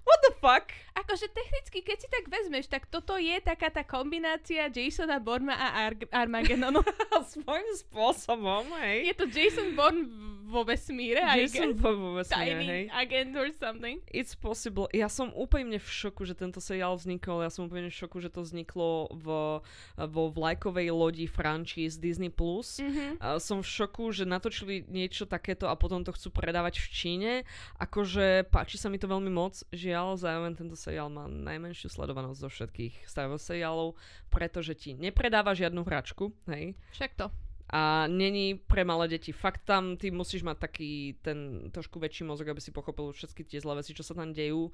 [0.03, 0.67] What the fuck?
[0.99, 5.87] Akože technicky, keď si tak vezmeš, tak toto je taká tá kombinácia Jasona Borma a
[5.87, 6.83] Ar- Armageddonu.
[7.39, 9.07] Svojím spôsobom, hej.
[9.07, 10.11] je to Jason Bourne
[10.49, 11.79] vo vesmíre, I Jason guess.
[11.79, 12.83] Bourne vo vesmíre, Tiny hej.
[12.91, 14.01] agent or something.
[14.11, 14.89] It's possible.
[14.91, 17.45] Ja som úplne v šoku, že tento seriál vznikol.
[17.47, 19.61] Ja som úplne v šoku, že to vzniklo v,
[19.95, 22.33] vo vlajkovej lodi franchise Disney+.
[22.33, 22.81] Plus.
[22.81, 23.21] Mhm.
[23.23, 27.33] A som v šoku, že natočili niečo takéto a potom to chcú predávať v Číne.
[27.77, 28.08] Akože
[28.49, 29.61] páči sa mi to veľmi moc.
[29.75, 33.99] Žiaľ, zároveň tento seriál má najmenšiu sledovanosť zo všetkých Star Wars seriálov,
[34.33, 36.73] pretože ti nepredáva žiadnu hračku, hej.
[36.97, 37.29] Však to.
[37.69, 39.29] A není pre malé deti.
[39.29, 43.61] Fakt tam ty musíš mať taký ten trošku väčší mozog, aby si pochopil všetky tie
[43.61, 44.73] zlé veci, čo sa tam dejú.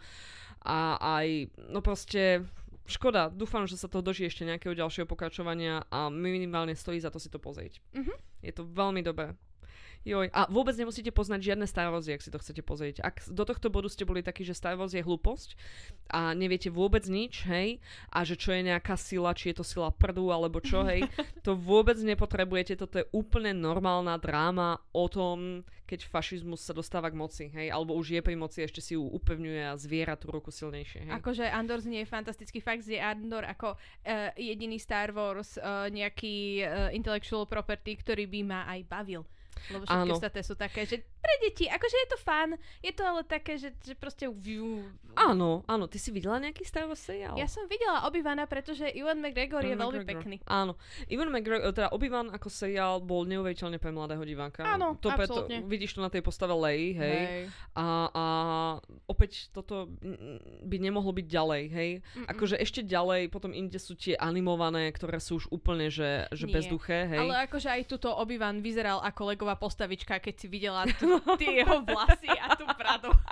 [0.63, 2.47] A aj, no proste,
[2.87, 3.35] škoda.
[3.35, 7.33] Dúfam, že sa to dožije ešte nejakého ďalšieho pokračovania a minimálne stojí za to si
[7.33, 7.83] to pozrieť.
[7.99, 8.15] Mhm.
[8.45, 9.35] Je to veľmi dobré.
[10.05, 13.01] Joj, a vôbec nemusíte poznať žiadne Star Wars, ak si to chcete pozrieť.
[13.01, 15.57] Ak do tohto bodu ste boli takí, že Star Wars je hlúposť
[16.13, 17.81] a neviete vôbec nič, hej,
[18.13, 21.09] a že čo je nejaká sila, či je to sila prdu alebo čo, hej,
[21.47, 27.17] to vôbec nepotrebujete, toto je úplne normálna dráma o tom, keď fašizmus sa dostáva k
[27.17, 30.53] moci, hej, alebo už je pri moci, ešte si ju upevňuje a zviera tú ruku
[30.53, 31.13] silnejšie, hej.
[31.17, 36.93] Akože Andor znie fantastický fakt, je Andor ako uh, jediný Star Wars uh, nejaký uh,
[36.93, 39.25] intellectual property, ktorý by ma aj bavil.
[39.73, 40.15] Lebo všetky Áno.
[40.17, 42.51] ostatné sú také, že pre deti, akože je to fun,
[42.85, 44.29] je to ale také, že, že proste...
[45.15, 47.39] Áno, áno, ty si videla nejaký Star Wars seriál?
[47.39, 50.21] Ja som videla Obi-Wana, pretože Ewan McGregor je Ewan veľmi McGregor.
[50.27, 50.37] pekný.
[50.45, 50.75] Áno.
[51.07, 54.67] Ivan McGregor, teda Obi-Wan ako seriál bol neuveriteľne pre mladého diváka.
[54.67, 57.21] Áno, to preto, vidíš to na tej postave Lei, hej.
[57.25, 57.43] Hej.
[57.79, 58.25] A, a
[59.07, 59.87] opäť toto
[60.67, 61.91] by nemohlo byť ďalej, hej.
[62.03, 62.27] Mm-mm.
[62.35, 66.59] Akože ešte ďalej, potom inde sú tie animované, ktoré sú už úplne, že, že Nie.
[66.59, 67.23] bezduché, hej.
[67.23, 71.05] Ale akože aj túto Obi-Wan vyzeral ako legová postavička, keď si videla t-
[71.41, 73.11] tie jeho vlasy a tú bradu.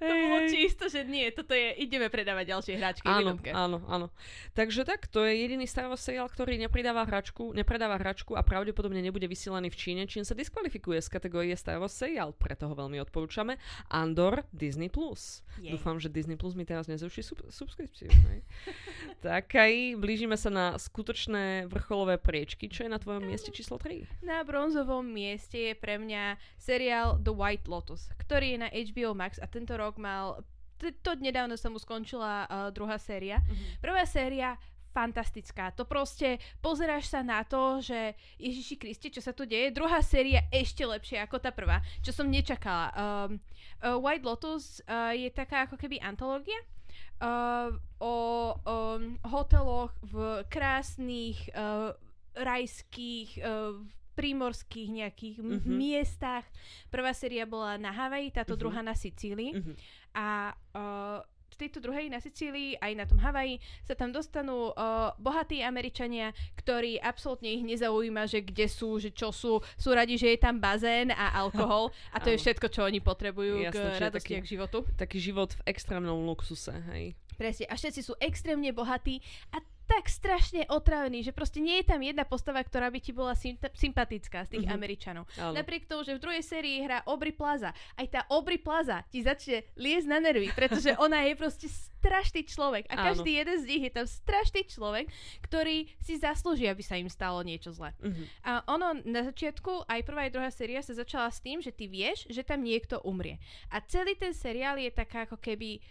[0.00, 3.06] To bolo čisto, že nie, toto je, ideme predávať ďalšie hračky.
[3.06, 3.50] Áno, minútke.
[3.52, 4.06] áno, áno.
[4.54, 9.00] Takže tak, to je jediný Star Wars seriál, ktorý nepridáva hračku, nepredáva hračku a pravdepodobne
[9.00, 12.34] nebude vysielaný v Číne, čím sa diskvalifikuje z kategórie Star Wars seriál.
[12.34, 13.56] Preto ho veľmi odporúčame.
[13.92, 14.90] Andor Disney+.
[14.90, 15.46] Plus.
[15.60, 18.10] Dúfam, že Disney Plus mi teraz nezruší sub- subskripciu.
[19.26, 24.24] tak aj blížime sa na skutočné vrcholové priečky, čo je na tvojom mieste číslo 3.
[24.26, 29.38] Na bronzovom mieste je pre mňa seriál The White Lotus, ktorý je na HBO Max
[29.38, 30.40] a tento rok mal...
[30.80, 33.44] t- To nedávno sa mu skončila uh, druhá séria.
[33.84, 34.56] Prvá séria
[34.90, 35.70] fantastická.
[35.78, 39.70] To proste pozeráš sa na to, že Ježiši Kriste, čo sa tu deje.
[39.70, 42.90] Druhá séria ešte lepšia ako tá prvá, čo som nečakala.
[42.90, 43.38] Um,
[43.84, 46.58] uh, White Lotus uh, je taká ako keby antológia
[47.22, 47.70] uh,
[48.02, 48.14] o
[48.66, 51.94] um, hoteloch v krásnych uh,
[52.34, 53.78] rajských uh,
[54.20, 55.70] prímorských nejakých m- Mhm.
[55.70, 56.44] miestach.
[56.86, 58.60] Prvá séria bola na Havaji, táto Mhm.
[58.60, 59.52] druhá na Sicílii.
[59.54, 59.72] Mhm.
[60.12, 60.26] A
[60.72, 61.18] uh,
[61.50, 66.30] v tejto druhej na Sicílii, aj na tom Havaji, sa tam dostanú uh, bohatí Američania,
[66.54, 69.58] ktorí absolútne ich nezaujíma, že kde sú, že čo sú.
[69.74, 73.60] Sú radi, že je tam bazén a alkohol a to je všetko, čo oni potrebujú
[73.62, 74.78] Jasné, k radosti taký- k životu.
[74.94, 77.12] Taký život v extrémnom luxuse, hej.
[77.36, 77.64] Presne.
[77.66, 82.22] A všetci sú extrémne bohatí a tak strašne otravení, že proste nie je tam jedna
[82.22, 84.72] postava, ktorá by ti bola sympa- sympatická z tých Mhm.
[84.72, 85.24] Američanov.
[85.34, 85.52] Áno.
[85.52, 87.74] Napriek tomu, že v druhej sérii hrá Aubrey Plaza.
[87.92, 92.86] Aj tá Aubrey Plaza ti začne liesť na nervy, pretože ona je proste strašný človek.
[92.86, 93.04] A Áno.
[93.12, 95.10] každý jeden z nich je tam strašný človek,
[95.42, 97.90] ktorý si zaslúži, aby sa im stalo niečo zlé.
[97.98, 98.22] Mhm.
[98.42, 101.84] A ono na začiatku, aj prvá aj druhá séria sa začala s tým, že ty
[101.84, 103.42] vieš, že tam niekto umrie.
[103.68, 105.82] A celý ten seriál je taká ako keby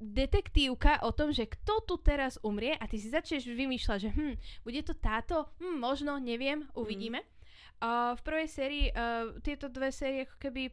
[0.00, 4.34] detektívka o tom, že kto tu teraz umrie a ty si začneš vymýšľať, že hm,
[4.64, 5.52] bude to táto?
[5.60, 7.20] Hm, možno, neviem, uvidíme.
[7.80, 10.72] Uh, v prvej sérii uh, tieto dve série ako keby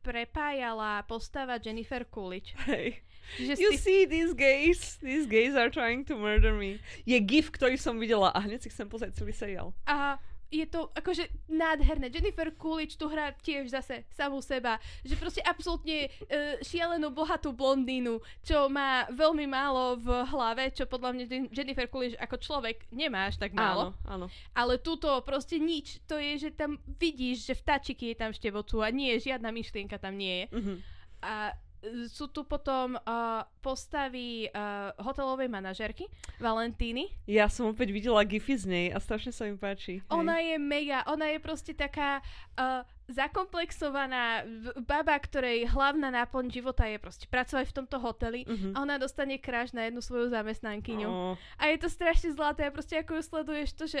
[0.00, 2.56] prepájala postava Jennifer Coolidge.
[2.68, 3.00] Hej.
[3.36, 4.96] Čiže You si- see these gays?
[5.04, 6.80] These gays are trying to murder me.
[7.04, 9.76] Je gif, ktorý som videla a hneď si chcem pozrieť celý seriál.
[9.84, 10.16] A
[10.48, 12.08] je to akože nádherné.
[12.08, 14.80] Jennifer Coolidge tu hrá tiež zase samú seba.
[15.04, 21.10] Že proste absolútne uh, šialenú, bohatú blondínu, čo má veľmi málo v hlave, čo podľa
[21.14, 23.92] mňa Jen- Jennifer Coolidge ako človek nemá až tak málo.
[24.04, 24.26] Áno, áno.
[24.56, 26.00] Ale túto proste nič.
[26.08, 30.16] To je, že tam vidíš, že vtáčiky je tam števocú a nie, žiadna myšlienka tam
[30.16, 30.46] nie je.
[30.56, 30.74] Mhm.
[31.18, 31.67] A e,
[32.10, 36.10] sú tu potom uh, postavy uh, hotelovej manažerky,
[36.42, 37.10] Valentíny.
[37.24, 40.02] Ja som opäť videla gify z nej a strašne sa mi páči.
[40.02, 40.10] Hej.
[40.10, 42.18] Ona je mega, ona je proste taká
[42.58, 44.44] uh, zakomplexovaná
[44.78, 48.72] baba, ktorej hlavná náplň života je proste pracovať v tomto hoteli Mhm.
[48.72, 51.08] a ona dostane kráž na jednu svoju zamestnankyňu.
[51.08, 53.98] Oh, A je to strašne zlaté a proste ako ju sleduješ to, že,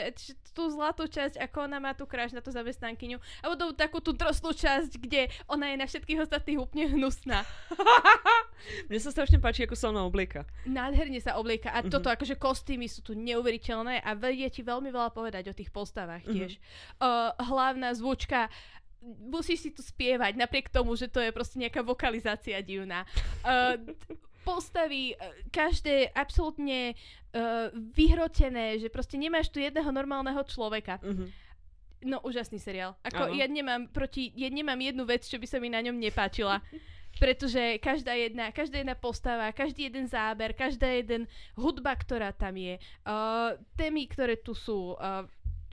[0.52, 4.12] tú zlatú časť, ako ona má tu kráž na tú zamestnankyňu a potom takú tú
[4.12, 7.42] trosnú časť, kde ona je na všetkých ostatných úplne hnusná.
[8.88, 10.42] Mne sa strašne páči, ako sa ona oblieka.
[10.64, 11.90] Nádherne sa oblieka a Mhm.
[11.90, 16.26] toto akože kostýmy sú tu neuveriteľné a vedie ti veľmi veľa povedať o tých postavách
[16.26, 16.32] Mhm.
[16.32, 16.52] tiež.
[16.98, 18.50] Uh, hlavná zvučka
[19.02, 23.06] musíš si tu spievať, napriek tomu, že to je proste nejaká vokalizácia divná.
[23.46, 23.78] Uh,
[24.42, 30.98] postavy, uh, každé absolútne uh, vyhrotené, že proste nemáš tu jedného normálneho človeka.
[31.02, 31.26] Mhm.
[31.98, 32.94] No, úžasný seriál.
[33.02, 36.62] Ako ja nemám proti, ja nemám jednu vec, čo by sa mi na ňom nepáčila.
[37.18, 41.26] Pretože každá jedna, každá jedna postava, každý jeden záber, každá jeden
[41.58, 45.26] hudba, ktorá tam je, uh, témy, ktoré tu sú, uh,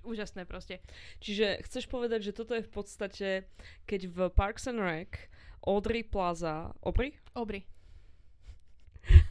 [0.05, 0.79] úžasné proste.
[1.19, 3.29] Čiže chceš povedať, že toto je v podstate,
[3.83, 5.27] keď v Parks and Rec
[5.65, 6.71] Audrey Plaza...
[6.79, 7.17] Aubrey?
[7.33, 7.65] Obry.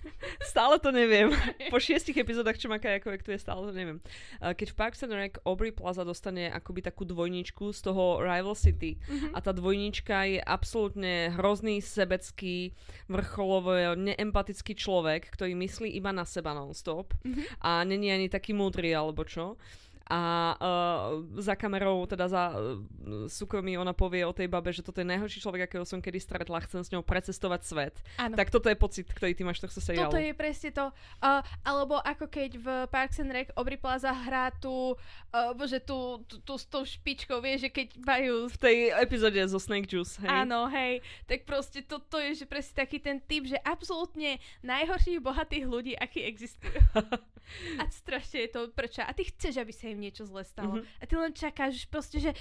[0.51, 1.35] Stále to neviem.
[1.75, 3.99] Po šiestich epizódach, čo má Kajakovek, tu je stále to neviem.
[4.39, 8.97] Keď v Parks and Rec Aubrey Plaza dostane akoby takú dvojničku z toho Rival City
[9.05, 9.35] Mhm.
[9.35, 12.71] a tá dvojnička je absolútne hrozný, sebecký,
[13.11, 17.43] vrcholovo neempatický človek, ktorý myslí iba na seba non-stop Mhm.
[17.59, 19.59] a není ani taký múdry alebo čo.
[20.05, 20.21] A
[20.61, 22.77] uh, za kamerou, teda za uh,
[23.25, 26.61] súkromí ona povie o tej babe, že toto je najhorší človek, akého som kedy stretla,
[26.69, 27.95] chcem s ňou precestovať svet.
[28.21, 28.37] Áno.
[28.37, 30.13] Tak toto je pocit, ktorý ty máš tohto seriálu.
[30.13, 30.93] Toto je presne to.
[31.25, 34.93] Uh, alebo ako keď v Parks and Rec Aubrey Plaza hrá tú,
[35.33, 39.41] uh, bože, tú, tú, tú s tou špičkou, vieš, že keď majú v tej epizóde
[39.49, 40.29] zo Snake Juice, hej?
[40.29, 41.01] Áno, hej.
[41.25, 46.21] Tak proste toto je že presne taký ten typ, že absolútne najhorších bohatých ľudí, akí
[46.27, 46.77] existujú.
[47.81, 49.05] A strašne je to prečo.
[49.05, 50.81] A ty chceš, aby sa im niečo zle stalo.
[50.81, 50.85] Mhm.
[51.01, 52.33] A ty len čakáš proste, že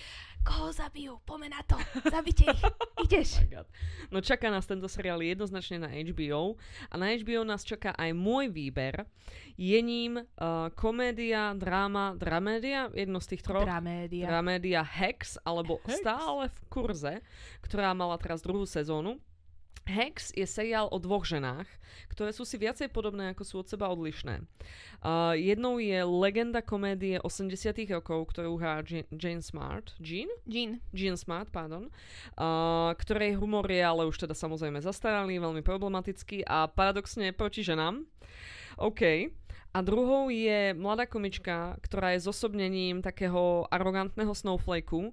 [0.43, 2.61] koho zabijú, poďme na to, zabite ich,
[3.07, 3.43] ideš.
[3.47, 3.67] God.
[4.11, 6.59] No čaká nás tento seriál jednoznačne na HBO
[6.91, 9.07] a na HBO nás čaká aj môj výber.
[9.55, 13.63] Je ním uh, komédia, dráma, dramédia, jedno z tých troch.
[13.63, 14.25] Dramédia.
[14.27, 16.01] Dramédia Hex, alebo Hex.
[16.01, 17.13] Stále v kurze,
[17.63, 19.21] ktorá mala teraz druhú sezónu.
[19.83, 21.67] Hex je seriál o dvoch ženách,
[22.07, 24.39] ktoré sú si viacej podobné, ako sú od seba odlišné.
[25.03, 29.91] Uh, jednou je legenda komédie 80 rokov, ktorú hrá Je- Jane Smart.
[29.99, 30.31] Jean?
[30.47, 30.79] Jean.
[30.95, 31.91] Jean Smart, pardon,
[32.39, 38.07] uh, ktorej humor je ale už teda samozrejme zastaralý, veľmi problematický a paradoxne proti ženám.
[38.79, 39.27] OK.
[39.73, 45.09] A druhou je mladá komička, ktorá je zosobnením takého arogantného snowflakeu,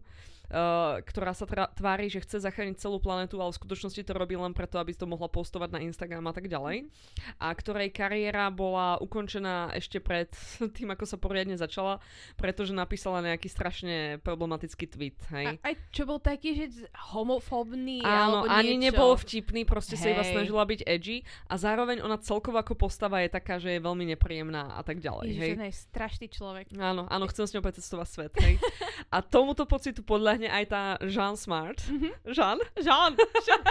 [1.06, 4.50] ktorá sa tra- tvári, že chce zachrániť celú planetu, ale v skutočnosti to robí len
[4.50, 6.90] preto, aby to mohla postovať na Instagram a tak ďalej.
[7.38, 10.26] A ktorej kariéra bola ukončená ešte pred
[10.76, 12.02] tým, ako sa poriadne začala,
[12.34, 15.18] pretože napísala nejaký strašne problematický tweet.
[15.30, 15.62] Hej?
[15.62, 18.84] A, aj čo bol taký, že homofóbny Áno, alebo ani niečo.
[18.90, 20.34] nebol vtipný, proste sa iba Hej.
[20.34, 24.74] snažila byť edgy a zároveň ona celkovo ako postava je taká, že je veľmi nepríjemná
[24.74, 25.30] a tak ďalej.
[25.30, 25.72] Ježiš, hej?
[25.94, 26.74] strašný človek.
[26.74, 28.54] Áno, áno, chcem s ňou pretestovať svet, hej.
[29.14, 30.02] A tomuto pocitu
[30.40, 31.80] podľahne aj tá Jean Smart.
[31.84, 32.08] Mhm.
[32.32, 32.58] Jean?
[32.80, 33.12] Jean.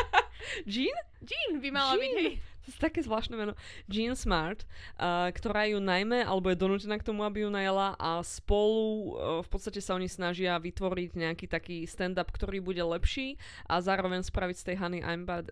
[0.73, 0.97] Jean?
[1.25, 2.01] Jean by mala Jean.
[2.05, 2.33] byť, hej.
[2.59, 3.57] To je také zvláštne meno.
[3.89, 4.61] Jean Smart,
[5.01, 9.41] uh, ktorá ju najmä, alebo je donútená k tomu, aby ju najela a spolu uh,
[9.41, 14.55] v podstate sa oni snažia vytvoriť nejaký taký stand-up, ktorý bude lepší a zároveň spraviť
[14.61, 14.99] z tej Hany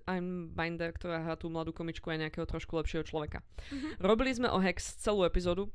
[0.06, 3.42] Einbinder, ktorá hrá tú mladú komičku aj nejakého trošku lepšieho človeka.
[3.74, 3.98] Mhm.
[3.98, 5.74] Robili sme o Hex celú epizódu.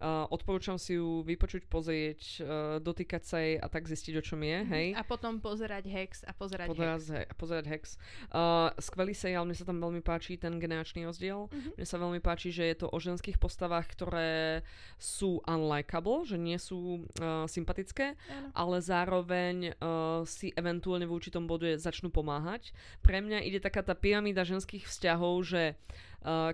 [0.00, 2.44] Uh, odporúčam si ju vypočuť, pozrieť, uh,
[2.80, 4.86] dotýkať sa jej a tak zistiť, o čom je, hej.
[4.96, 6.76] A potom pozerať Hex a pozerať Hex.
[6.76, 7.84] Pozerať, he, pozerať Hex.
[8.32, 11.52] Uh, skvelý seriál, mne sa tam veľmi páči ten generačný rozdiel.
[11.52, 11.76] Mhm.
[11.76, 14.64] Mne sa veľmi páči, že je to o ženských postavách, ktoré
[14.96, 18.48] sú unlikable, že nie sú uh, sympatické, Áno.
[18.56, 22.72] ale zároveň uh, si eventuálne v určitom bode začnú pomáhať.
[23.04, 26.09] Pre mňa ide taká tá pyramída ženských vzťahov, že uh,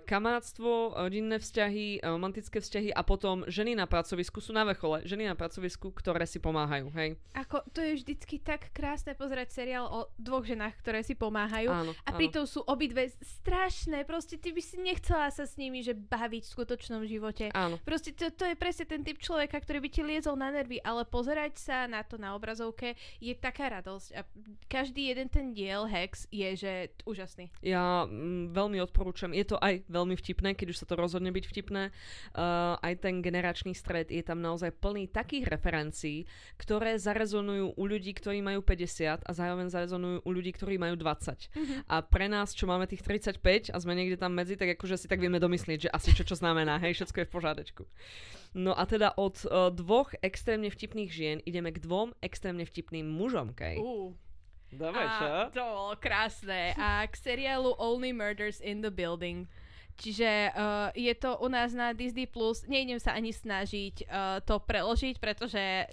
[0.07, 5.03] kamarátstvo, rodinné vzťahy, uh, romantické vzťahy a potom ženy na pracovisku sú na vrchole.
[5.03, 7.19] Ženy na pracovisku, ktoré si pomáhajú, hej.
[7.35, 11.69] Ako, to je vždycky tak krásne pozerať seriál o dvoch ženách, ktoré si pomáhajú.
[11.71, 12.19] Áno, A áno.
[12.19, 13.11] pritom sú obidve
[13.43, 17.51] strašné, proste ty by si nechcela sa s nimi, že baviť v skutočnom živote.
[17.51, 17.83] Áno.
[17.83, 21.03] Proste to, to je presne ten typ človeka, ktorý by ti liezol na nervy, ale
[21.03, 24.09] pozerať sa na to na obrazovke je taká radosť.
[24.15, 24.21] A
[24.71, 27.51] každý jeden ten diel Hex je, že úžasný.
[27.65, 31.45] Ja mm, veľmi odporúčam, je to aj veľmi vtipné, keď už sa to rozhodne byť
[31.49, 31.91] vtipné.
[32.37, 36.29] Uh, aj ten generačný stred je tam naozaj plný takých referencií,
[36.61, 41.49] ktoré zarezonujú u ľudí, ktorí majú 50 a zároveň zarezonujú u ľudí, ktorí majú 20.
[41.53, 41.75] Mhm.
[41.89, 45.07] A pre nás, čo máme tých 35 a sme niekde tam medzi, tak akože si
[45.09, 47.83] tak vieme domyslieť, že asi čo čo znamená, hej, všetko je v pořádečku.
[48.57, 53.53] No a teda od uh, dvoch extrémne vtipných žien ideme k dvom extrémne vtipným mužom,
[53.53, 53.79] Kej.
[53.79, 54.17] Uh.
[54.75, 55.27] Dávaj, čo?
[55.27, 56.75] A to bolo krásne.
[56.75, 59.47] A k seriálu Only Murders in the Building.
[59.97, 62.69] Čiže uh, je to u nás na Disney+, Plus.
[62.69, 65.89] nejdem sa ani snažiť uh, to preložiť, pretože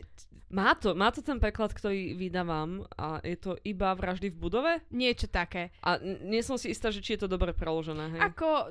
[0.53, 4.73] Má to, má to ten preklad, ktorý vydávam a je to iba vraždy v budove?
[4.93, 5.73] niečo také.
[5.81, 8.21] A nie som si istá, že či je to dobre preložené, hej?
[8.21, 8.69] Ako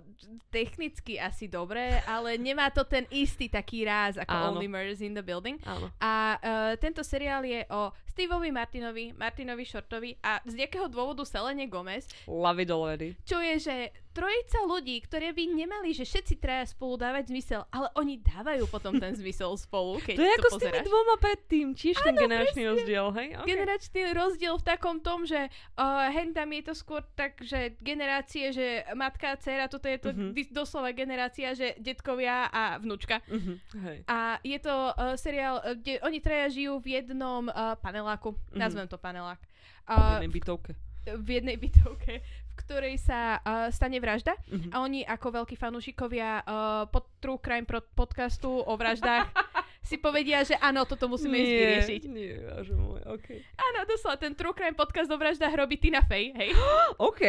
[0.54, 4.46] technicky asi dobre, ale nemá to ten istý taký ráz ako Áno.
[4.54, 5.58] Only Murders in the Building.
[5.66, 5.90] Áno.
[5.98, 11.66] A uh, tento seriál je o Steveovi Martinovi, Martinovi Shortovi a z nejakého dôvodu Selene
[11.66, 13.18] Gomez, Love it already.
[13.26, 13.76] čo je, že
[14.12, 19.00] trojica ľudí, ktoré by nemali, že všetci traja spolu dávať zmysel, ale oni dávajú potom
[19.00, 20.86] ten zmysel spolu, keď To je ako s tými pozeráš.
[20.86, 22.72] dvoma predtým, tiež ten generačný presne.
[22.76, 23.28] rozdiel, hej?
[23.32, 23.48] Okay.
[23.48, 28.52] Generačný rozdiel v takom tom, že uh, hen tam je to skôr tak, že generácie,
[28.52, 30.52] že matka a dcera, toto je to mm-hmm.
[30.52, 33.24] doslova generácia, že detkovia a vnúčka.
[33.26, 33.52] Mhm,
[33.88, 33.98] hej.
[34.06, 38.60] A je to uh, seriál, uh, kde oni traja žijú v jednom uh, paneláku, mm-hmm.
[38.60, 39.40] nazvem to panelák.
[39.82, 40.72] V Uh, jednej bytovke.
[41.02, 44.70] v jednej bytovke, v ktorej sa uh, stane vražda Mhm.
[44.70, 46.44] a oni ako veľkí fanúšikovia uh,
[46.86, 49.28] pod True Crime podcastu o vraždách
[49.82, 52.02] si povedia, že áno, toto musíme ísť vyriešiť.
[52.06, 53.28] Nie, aže môj, OK.
[53.56, 56.50] Áno, doslova, ten True Crime podcast o vraždách robí Tina Fey, hej.
[57.02, 57.22] OK,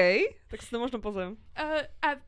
[0.48, 1.34] tak si to možno pozriem.
[1.54, 2.20] Uh, a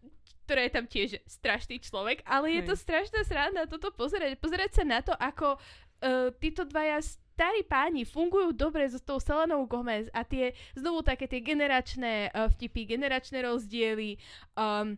[0.44, 2.70] ktorá je tam tiež strašný človek, ale je Hej.
[2.70, 4.38] to strašná sranda toto pozerať.
[4.38, 7.02] Pozerať sa na to, ako uh, títo dvaja
[7.36, 12.48] starí páni fungujú dobre so tou Selenou Gomez a tie, znovu také tie generačné uh,
[12.48, 14.16] vtipy, generačné rozdiely.
[14.56, 14.96] Um,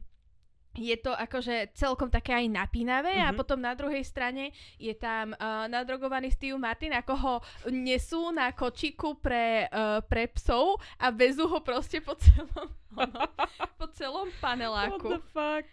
[0.77, 3.35] je to akože celkom také aj napínavé a Mhm.
[3.35, 7.33] potom na druhej strane je tam uh, nadrogovaný Steve Martin, ako ho
[7.67, 12.69] nesú na kočiku pre, uh, pre psov a vezú ho proste po celom,
[13.81, 15.17] po celom What paneláku.
[15.17, 15.65] the fuck.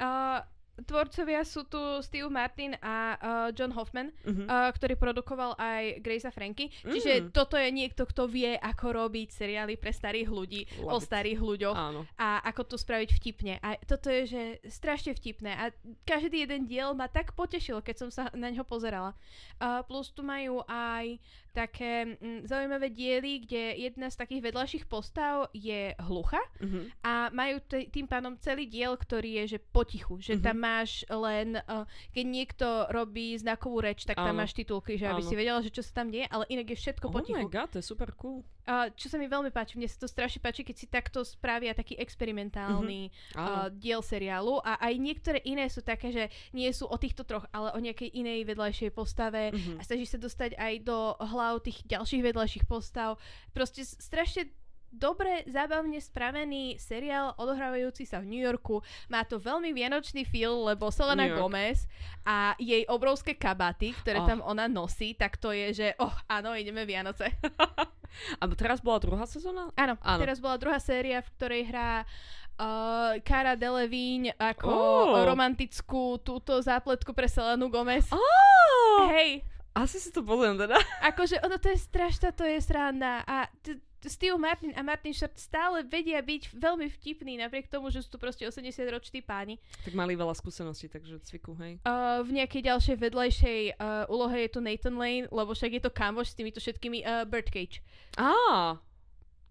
[0.00, 0.40] Uh,
[0.78, 3.18] tvorcovia sú tu Steve Martin a uh,
[3.50, 4.44] John Hoffman, Mhm.
[4.44, 6.68] uh, ktorý produkoval aj Grace a Frankie.
[6.82, 7.26] Čiže Mm.
[7.30, 11.06] toto je niekto, kto vie, ako robiť seriály pre starých ľudí, o Love it.
[11.06, 12.00] starých ľuďoch Áno.
[12.14, 13.54] a ako to spraviť vtipne.
[13.58, 15.50] A toto je, že strašne vtipné.
[15.50, 15.64] A
[16.02, 19.16] každý jeden diel ma tak potešil, keď som sa na ňo pozerala.
[19.56, 21.16] Uh, plus tu majú aj
[21.56, 26.80] také mm, zaujímavé diely, kde jedna z takých vedľajších postav je hlucha Mhm.
[27.02, 30.42] a majú t- tým pádom celý diel, ktorý je že potichu, že Mhm.
[30.42, 34.38] tam máš len, uh, keď niekto robí znakovú reč, tak tam Áno.
[34.38, 35.26] máš titulky, že aby Áno.
[35.26, 37.38] si vedela, že čo sa tam deje, ale inak je všetko Oh potichu.
[37.38, 38.44] my god, to je super cool.
[38.66, 41.70] Uh, čo sa mi veľmi páči, mne sa to strašne páči, keď si takto spravia
[41.70, 43.70] taký experimentálny uh, Áno.
[43.72, 47.70] diel seriálu a aj niektoré iné sú také, že nie sú o týchto troch, ale
[47.70, 49.78] o nejakej inej vedľajšej postave Mhm.
[49.78, 53.22] a snaží sa dostať aj do hlav tých ďalších vedľajších postav.
[53.50, 54.50] Proste strašne
[54.96, 58.80] dobre, zábavne spravený seriál odohrávajúci sa v New Yorku.
[59.06, 61.28] Má to veľmi vianočný feel, lebo Selena.
[61.28, 61.84] Gomez
[62.24, 64.26] a jej obrovské kabaty, ktoré Oh.
[64.26, 67.28] tam ona nosí, tak to je, že oh, áno, ideme Vianoce.
[68.40, 69.68] A teraz bola druhá sezóna?
[69.76, 70.18] Áno, Áno.
[70.18, 72.08] teraz bola druhá séria, v ktorej hrá
[72.56, 75.20] uh, Cara Delevingne ako Oh.
[75.22, 78.08] romantickú túto zápletku pre Selenu Gomez.
[78.08, 79.12] Oh!
[79.12, 79.44] Hej,
[79.76, 80.80] Asi si to pozriem teda.
[81.04, 85.34] akože ono to je strašná, to je sranda a t- Steve Martin a Martin Short
[85.40, 89.56] stále vedia byť veľmi vtipní, napriek tomu, že sú to proste 80-roční páni.
[89.82, 91.80] Tak mali veľa skúseností, takže cviku, hej.
[91.88, 95.90] Uh, v nejakej ďalšej vedlejšej uh, úlohe je tu Nathan Lane, lebo však je to
[95.90, 97.80] kamoš s týmito všetkými uh, Birdcage.
[98.20, 98.76] Á,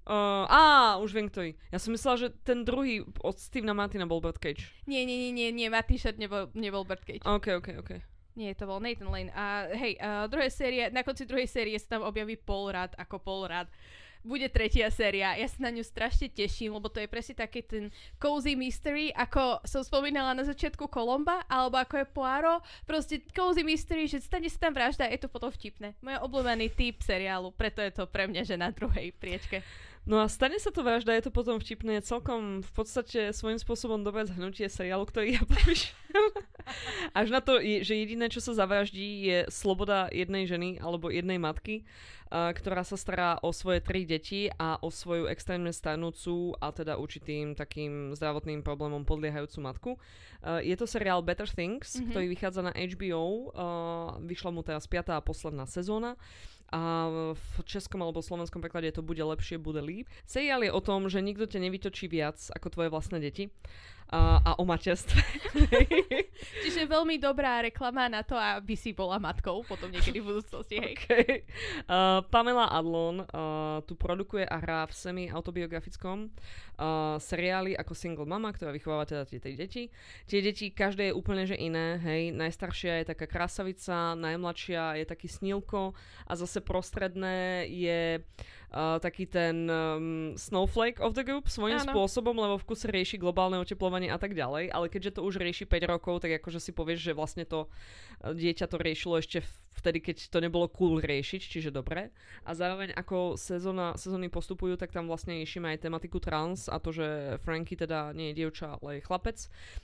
[0.06, 1.52] Uh, á, už viem, kto je.
[1.74, 4.70] Ja som myslela, že ten druhý od Stevena Martina bol Birdcage.
[4.86, 7.26] Nie, nie, nie, nie, nie, Martin Short nebol, nebol Birdcage.
[7.26, 7.92] OK, OK, OK.
[8.38, 9.34] Nie, to bol Nathan Lane.
[9.34, 13.18] A hej, uh, druhé série, na konci druhej série sa tam objaví Paul Rudd ako
[13.18, 13.66] Paul Rudd.
[14.26, 15.38] Bude tretia séria.
[15.38, 19.62] Ja sa na ňu strašne teším, lebo to je presne taký ten cozy mystery, ako
[19.62, 22.66] som spomínala na začiatku Kolomba, alebo ako je Poirot.
[22.90, 25.94] Proste cozy mystery, že stane sa tam vražda, je to potom vtipné.
[26.02, 29.62] Moja obľúbený typ seriálu, preto je to pre mňa, že na druhej priečke.
[30.06, 34.06] No a stane sa to vražda, je to potom vtipné, celkom v podstate svojím spôsobom
[34.06, 35.98] dobré zhrnutie seriálu, ktorý ja popíšem.
[37.14, 41.86] Až na to, že jediné, čo sa zavraždí, je sloboda jednej ženy alebo jednej matky,
[42.30, 47.54] ktorá sa stará o svoje tri deti a o svoju extrémne starnúcu a teda určitým
[47.54, 49.92] takým zdravotným problémom podliehajúcu matku.
[50.62, 52.14] Je to seriál Better Things, Mhm.
[52.14, 53.54] ktorý vychádza na HBO.
[54.26, 56.18] Vyšla mu teraz piatá a posledná sezóna
[56.74, 60.10] a v českom alebo slovenskom preklade to bude lepšie, bude líp.
[60.26, 63.54] Seriál je o tom, že nikto ťa nevytočí viac ako tvoje vlastné deti
[64.16, 65.20] a, a o materstve.
[66.64, 70.96] Čiže veľmi dobrá reklama na to, aby si bola matkou potom niekedy v budúcnosti, hej.
[70.96, 71.28] okay.
[71.92, 78.56] uh, Pamela Adlon uh, tu produkuje a hrá v semi-autobiografickom uh, seriáli ako single mama,
[78.56, 79.92] ktorá vychováva teda tie tri deti.
[80.32, 82.32] Tie deti, každé je úplne že iné, hej.
[82.32, 85.92] Najstaršia je taká krasavica, najmladšia je taký snílko
[86.24, 88.24] a zase prostredné je
[88.76, 91.96] uh, taký ten um, snowflake of the group svojím Áno.
[91.96, 95.64] spôsobom, lebo v kuse rieši globálne oteplovanie a tak ďalej, ale keďže to už rieši
[95.64, 99.42] 5 rokov, tak akože si povieš, že vlastne to uh, dieťa to riešilo ešte
[99.76, 102.10] vtedy, keď to nebolo cool riešiť, čiže dobre.
[102.42, 106.90] A zároveň ako sezóna, sezóny postupujú, tak tam vlastne riešime aj tematiku trans a to,
[106.90, 107.08] že
[107.42, 109.38] Frankie teda nie je dievča, ale je chlapec,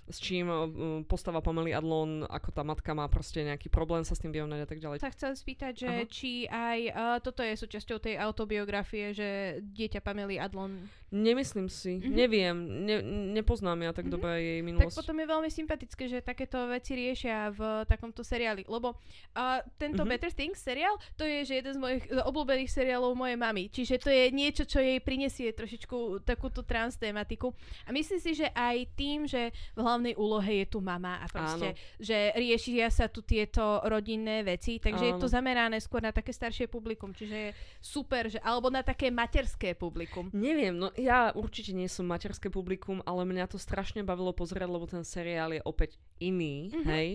[0.08, 0.66] s čím uh,
[1.04, 4.68] postava Pamely Adlon, ako tá matka má proste nejaký problém sa s tým vyrovnať a
[4.68, 4.98] tak ďalej.
[5.00, 6.08] Sa chcem spýtať, že Aha.
[6.08, 9.30] či aj uh, toto je súčasťou tej autobiografie, že
[9.62, 10.88] dieťa Pamely Adlon.
[11.12, 12.08] Nemyslím si, Mhm.
[12.10, 12.98] neviem, ne,
[13.36, 14.12] nepoznám ja tak Mhm.
[14.12, 14.96] dobre jej Tak minulosť.
[14.96, 18.64] potom je veľmi sympatické, že takéto veci riešia v takomto seriáli.
[18.64, 20.10] Lebo uh, tento Mhm.
[20.12, 23.66] Better Things seriál, to je že jeden z mojich e, obľúbených seriálov mojej mamy.
[23.68, 27.50] Čiže to je niečo, čo jej prinesie trošičku takúto trans tematiku.
[27.84, 31.74] A myslím si, že aj tým, že v hlavnej úlohe je tu mama a proste,
[31.98, 35.34] že riešia sa tu tieto rodinné veci, takže je to Áno.
[35.34, 37.10] zamerané skôr na také staršie publikum.
[37.10, 40.28] Čiže je super, že, alebo na také materské publikum.
[40.32, 44.84] Neviem, no ja určite nie som materské publikum, ale mňa to strašne bavilo pozerať, lebo
[44.84, 46.84] ten seriál je opäť iný, Mhm.
[46.86, 47.08] hej.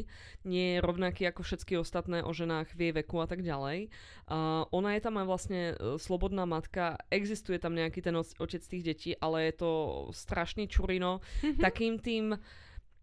[0.43, 3.93] Nie je rovnaký ako všetky ostatné o ženách v jej veku a tak ďalej.
[4.25, 8.83] Uh, ona je tam aj vlastne uh, slobodná matka, existuje tam nejaký ten otec tých
[8.87, 9.71] detí, ale je to
[10.17, 11.21] strašný čurino,
[11.61, 12.39] takým tým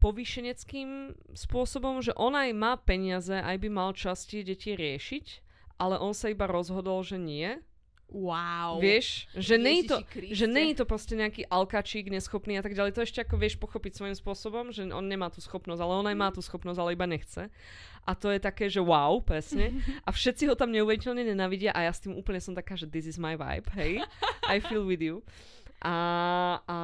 [0.03, 5.25] povýšeneckým spôsobom, že on aj má peniaze, aj by mal časti deti riešiť,
[5.79, 7.55] ale on sa iba rozhodol, že nie.
[8.13, 8.77] Wow.
[8.77, 9.97] Vieš, že nie je to,
[10.37, 12.93] že nie je to proste nejaký alkačík neschopný a tak ďalej.
[12.93, 16.17] To ešte ako vieš pochopiť svojím spôsobom, že on nemá tú schopnosť, ale on aj
[16.19, 17.49] má tú schopnosť, ale iba nechce.
[18.03, 19.79] A to je také, že wow, presne.
[20.03, 23.07] A všetci ho tam neuveriteľne nenavidia a ja s tým úplne som taká, že this
[23.07, 24.03] is my vibe, hej.
[24.51, 25.23] I feel with you.
[25.83, 25.95] A,
[26.63, 26.77] a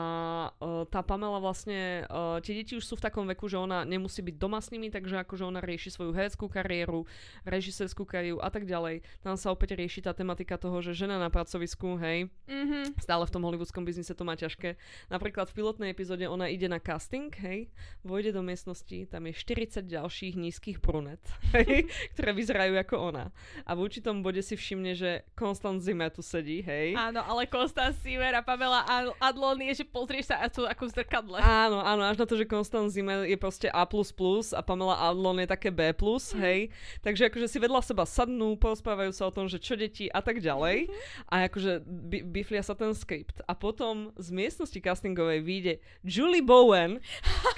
[0.60, 4.20] uh, tá Pamela vlastne, uh, tie deti už sú v takom veku, že ona nemusí
[4.20, 7.08] byť doma s nimi, takže akože ona rieši svoju hereckú kariéru,
[7.48, 9.00] režisérskú kariéru a tak ďalej.
[9.24, 13.00] Tam sa opäť rieši tá tematika toho, že žena na pracovisku, hej, Mhm.
[13.00, 14.76] stále v tom hollywoodskom biznise to má ťažké.
[15.08, 17.72] Napríklad v pilotnej epizóde ona ide na casting, hej,
[18.04, 21.24] vojde do miestnosti, tam je 40 ďalších nízkych brunet,
[21.56, 21.88] hej,
[22.20, 23.32] ktoré vyzerajú ako ona.
[23.64, 27.00] A v určitom bode si všimne, že Constant Zime tu sedí, hej.
[27.00, 28.89] Áno, ale Konstanz Simer a Pamela
[29.22, 31.38] Adlon je, že pozrieš sa a sú ako v zrkadle.
[31.38, 35.48] Áno, áno, až na to, že Constant Zime je proste A++ a Pamela Adlon je
[35.48, 35.94] také B+,
[36.42, 36.74] hej.
[37.06, 40.42] Takže akože si vedľa seba sadnú, porozprávajú sa o tom, že čo deti a tak
[40.42, 40.90] ďalej.
[41.30, 43.46] A akože bi- biflia sa ten skript.
[43.46, 46.98] A potom z miestnosti castingovej vyjde Julie Bowen,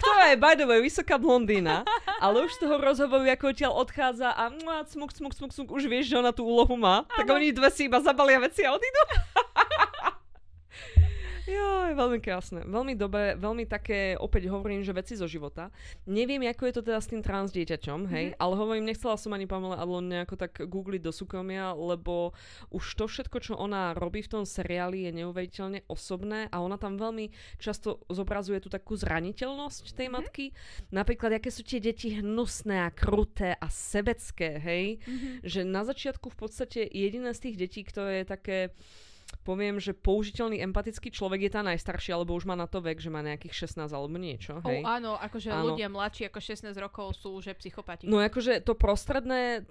[0.03, 1.87] ktorá je by the way vysoká blondína,
[2.19, 5.87] ale už z toho rozhovoru, ako odtiaľ odchádza a mua, cmuk, cmuk, cmuk, cmuk, už
[5.87, 7.07] vieš, že ona tú úlohu má.
[7.15, 9.03] Tak oni dve si iba zabalia veci a odídu.
[11.51, 12.63] Jo, je veľmi krásne.
[12.63, 15.67] Veľmi dobré, veľmi také, opäť hovorím, že veci zo života.
[16.07, 18.35] Neviem, ako je to teda s tým trans dieťaťom, hej, Mhm.
[18.39, 22.31] ale hovorím, nechcela som ani Pamela Adlon nejako tak googliť do súkromia, lebo
[22.71, 26.95] už to všetko, čo ona robí v tom seriáli je neuveriteľne osobné a ona tam
[26.95, 27.27] veľmi
[27.59, 30.13] často zobrazuje tú takú zraniteľnosť tej Mhm.
[30.15, 30.45] matky.
[30.89, 35.29] Napríklad, aké sú tie deti hnusné a kruté a sebecké, hej, Mhm.
[35.43, 38.57] že na začiatku v podstate jediné z tých detí, ktoré je také
[39.41, 43.09] poviem, že použiteľný empatický človek je tá najstaršia, alebo už má na to vek, že
[43.09, 44.83] má nejakých 16 alebo niečo, hej.
[44.83, 45.73] Oh, áno, akože Áno.
[45.73, 48.07] ľudia mladší ako 16 rokov sú že psychopati.
[48.07, 49.65] No akože to prostredné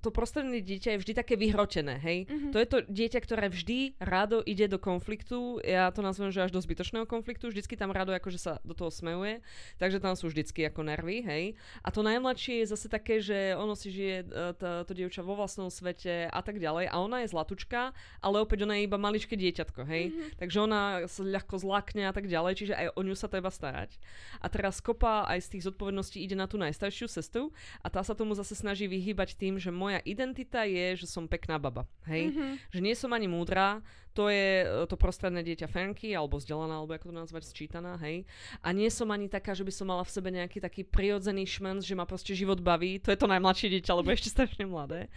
[0.00, 2.24] to prostredné dieťa je vždy také vyhrotené, hej.
[2.30, 2.48] Mhm.
[2.54, 6.52] To je to dieťa, ktoré vždy rádo ide do konfliktu, ja to nazvem, že až
[6.54, 9.42] do zbytočného konfliktu, vždycky tam rádo akože sa do toho smejuje,
[9.76, 11.44] takže tam sú vždycky ako nervy, hej.
[11.82, 15.34] A to najmladšie je zase také, že ono si žije e, to, to dievča vo
[15.34, 17.90] vlastnom svete a tak ďalej a ona je zlatučka,
[18.22, 20.14] ale opäť ona je iba maličké dieťatko, hej.
[20.14, 20.22] Mhm.
[20.38, 20.80] Takže ona
[21.10, 23.96] sa ľahko zlakne a tak ďalej, čiže aj o ňu sa treba starať.
[24.38, 28.12] A teraz kopa aj z tých zodpovedností ide na tú najstaršiu sestru a tá sa
[28.12, 31.90] tomu zase snaží vyhýbať tým, že moja identita je, že som pekná baba.
[32.06, 32.30] Hej?
[32.30, 32.46] Mhm.
[32.70, 33.82] Že nie som ani múdra,
[34.14, 38.28] to je e, to prostredné dieťa Franky, alebo vzdelaná, alebo ako to nazvať, sčítaná, hej.
[38.60, 41.82] A nie som ani taká, že by som mala v sebe nejaký taký prirodzený šmenc,
[41.82, 43.00] že ma proste život baví.
[43.02, 45.08] To je to najmladšie dieťa, lebo ešte strašne mladé.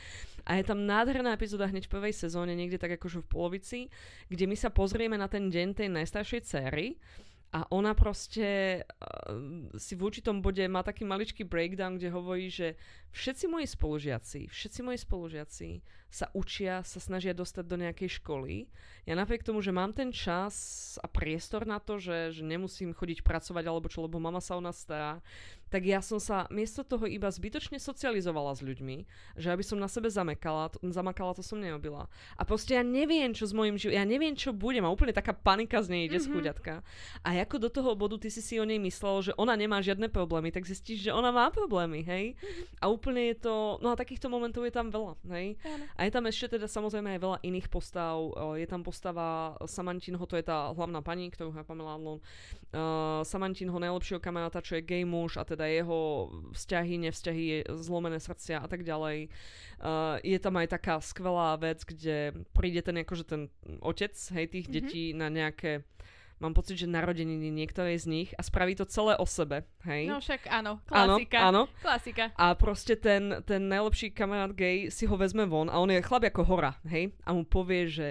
[0.47, 3.79] A je tam nádherná epizóda hneď v prvej sezóne, niekde tak akože v polovici,
[4.31, 6.95] kde my sa pozrieme na ten deň tej najstaršej céry
[7.55, 12.75] a ona proste uh, si v určitom bode má taký maličký breakdown, kde hovorí, že
[13.15, 15.69] všetci moji spolužiaci, všetci moji spolužiaci
[16.11, 18.67] sa učia, sa snažia dostať do nejakej školy.
[19.03, 20.55] Ja napriek tomu, že mám ten čas
[21.03, 24.63] a priestor na to, že, že nemusím chodiť pracovať alebo čo, lebo mama sa o
[24.63, 25.19] nás stará,
[25.67, 28.97] tak ja som sa miesto toho iba zbytočne socializovala s ľuďmi,
[29.35, 32.07] že aby som na sebe zamekala, to, zamakala, to som neobila.
[32.39, 35.35] A proste ja neviem, čo s mojim životom, ja neviem, čo budem a úplne taká
[35.35, 36.23] panika z nej ide Mhm.
[36.23, 36.31] mm-hmm.
[36.31, 36.73] skúďatka.
[37.27, 40.07] A ako do toho bodu ty si si o nej myslel, že ona nemá žiadne
[40.07, 42.25] problémy, tak zistíš, že ona má problémy, hej?
[42.81, 45.59] A úplne je to, no a takýchto momentov je tam veľa, hej?
[45.93, 48.17] A je tam ešte teda samozrejme aj veľa iných postav.
[48.17, 52.23] Uh, je tam postava Samantinho, to je tá hlavná pani, ktorú hrá Pamela Adlon.
[52.73, 57.45] Uh, Samantinho najlepšieho kamaráta, čo je gay muž a teda jeho vzťahy, nevzťahy,
[57.77, 59.29] zlomené srdcia a tak ďalej.
[59.77, 63.41] Uh, je tam aj taká skvelá vec, kde príde ten akože ten
[63.83, 64.85] otec, hej, tých mm-hmm.
[64.87, 65.83] detí na nejaké
[66.39, 70.07] mám pocit, že narodeniny niektorej z nich a spraví to celé o sebe, hej?
[70.07, 71.37] No však áno, klasika.
[71.39, 71.81] Áno, áno.
[71.81, 72.25] Klasika.
[72.35, 76.27] A proste ten, ten najlepší kamarát gay si ho vezme von a on je chlap
[76.27, 77.15] ako hora, hej?
[77.23, 78.07] A mu povie, že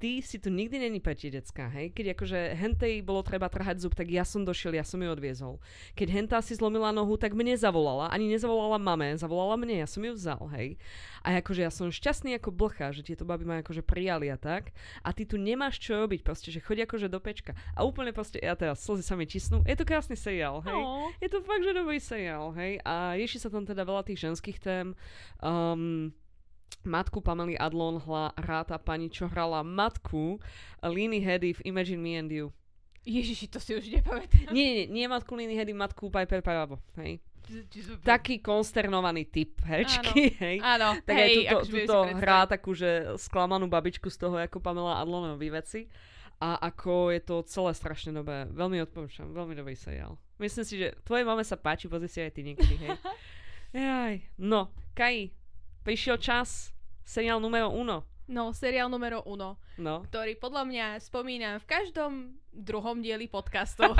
[0.00, 1.92] ty si tu nikdy není pre tie decka, hej?
[1.92, 5.60] Keď akože hentej bolo treba trhať zub, tak ja som došiel, ja som ju odviezol.
[5.92, 10.00] Keď hentá si zlomila nohu, tak mne zavolala, ani nezavolala mame, zavolala mne, ja som
[10.00, 10.80] ju vzal, hej?
[11.20, 14.72] A akože ja som šťastný ako blcha, že tieto baby ma akože prijali a tak.
[15.04, 17.52] A ty tu nemáš čo robiť, proste, že chodia akože do pečka.
[17.76, 19.60] A úplne proste, ja teraz slzy sa mi tisnú.
[19.68, 20.80] Je to krásny seriál, hej?
[20.80, 21.12] Oh.
[21.20, 22.80] Je to fakt, že dobrý seriál, hej?
[22.88, 24.96] A rieši sa tam teda veľa tých ženských tém.
[25.44, 26.16] Um,
[26.82, 30.40] matku Pamely Adlon hla, hrá tá pani, čo hrala matku
[30.80, 32.46] Lini Hedy v Imagine Me and You.
[33.00, 34.52] Ježiši, to si už nepamätám.
[34.52, 37.20] Nie, nie, nie, matku Lini Hedy, matku Piper Parabo, hej.
[38.06, 40.40] Taký konsternovaný typ herečky, Áno.
[40.44, 40.56] hej.
[40.62, 45.02] Áno, Tak hej, aj tuto, tuto hrá takú, že sklamanú babičku z toho, ako Pamela
[45.02, 45.90] Adlonový veci.
[46.40, 48.48] A ako je to celé strašne dobré.
[48.48, 50.16] Veľmi odporúčam, veľmi dobrý seriál.
[50.40, 52.96] Myslím si, že tvojej mame sa páči, pozri si aj ty niekedy, hej.
[53.76, 54.14] Jaj.
[54.40, 55.28] No, Kai,
[55.80, 56.70] prišiel čas,
[57.02, 58.04] seriál numero uno.
[58.26, 60.06] No, seriál numero uno, No.
[60.06, 62.12] ktorý podľa mňa spomínam v každom
[62.48, 63.82] druhom dieli podcastu.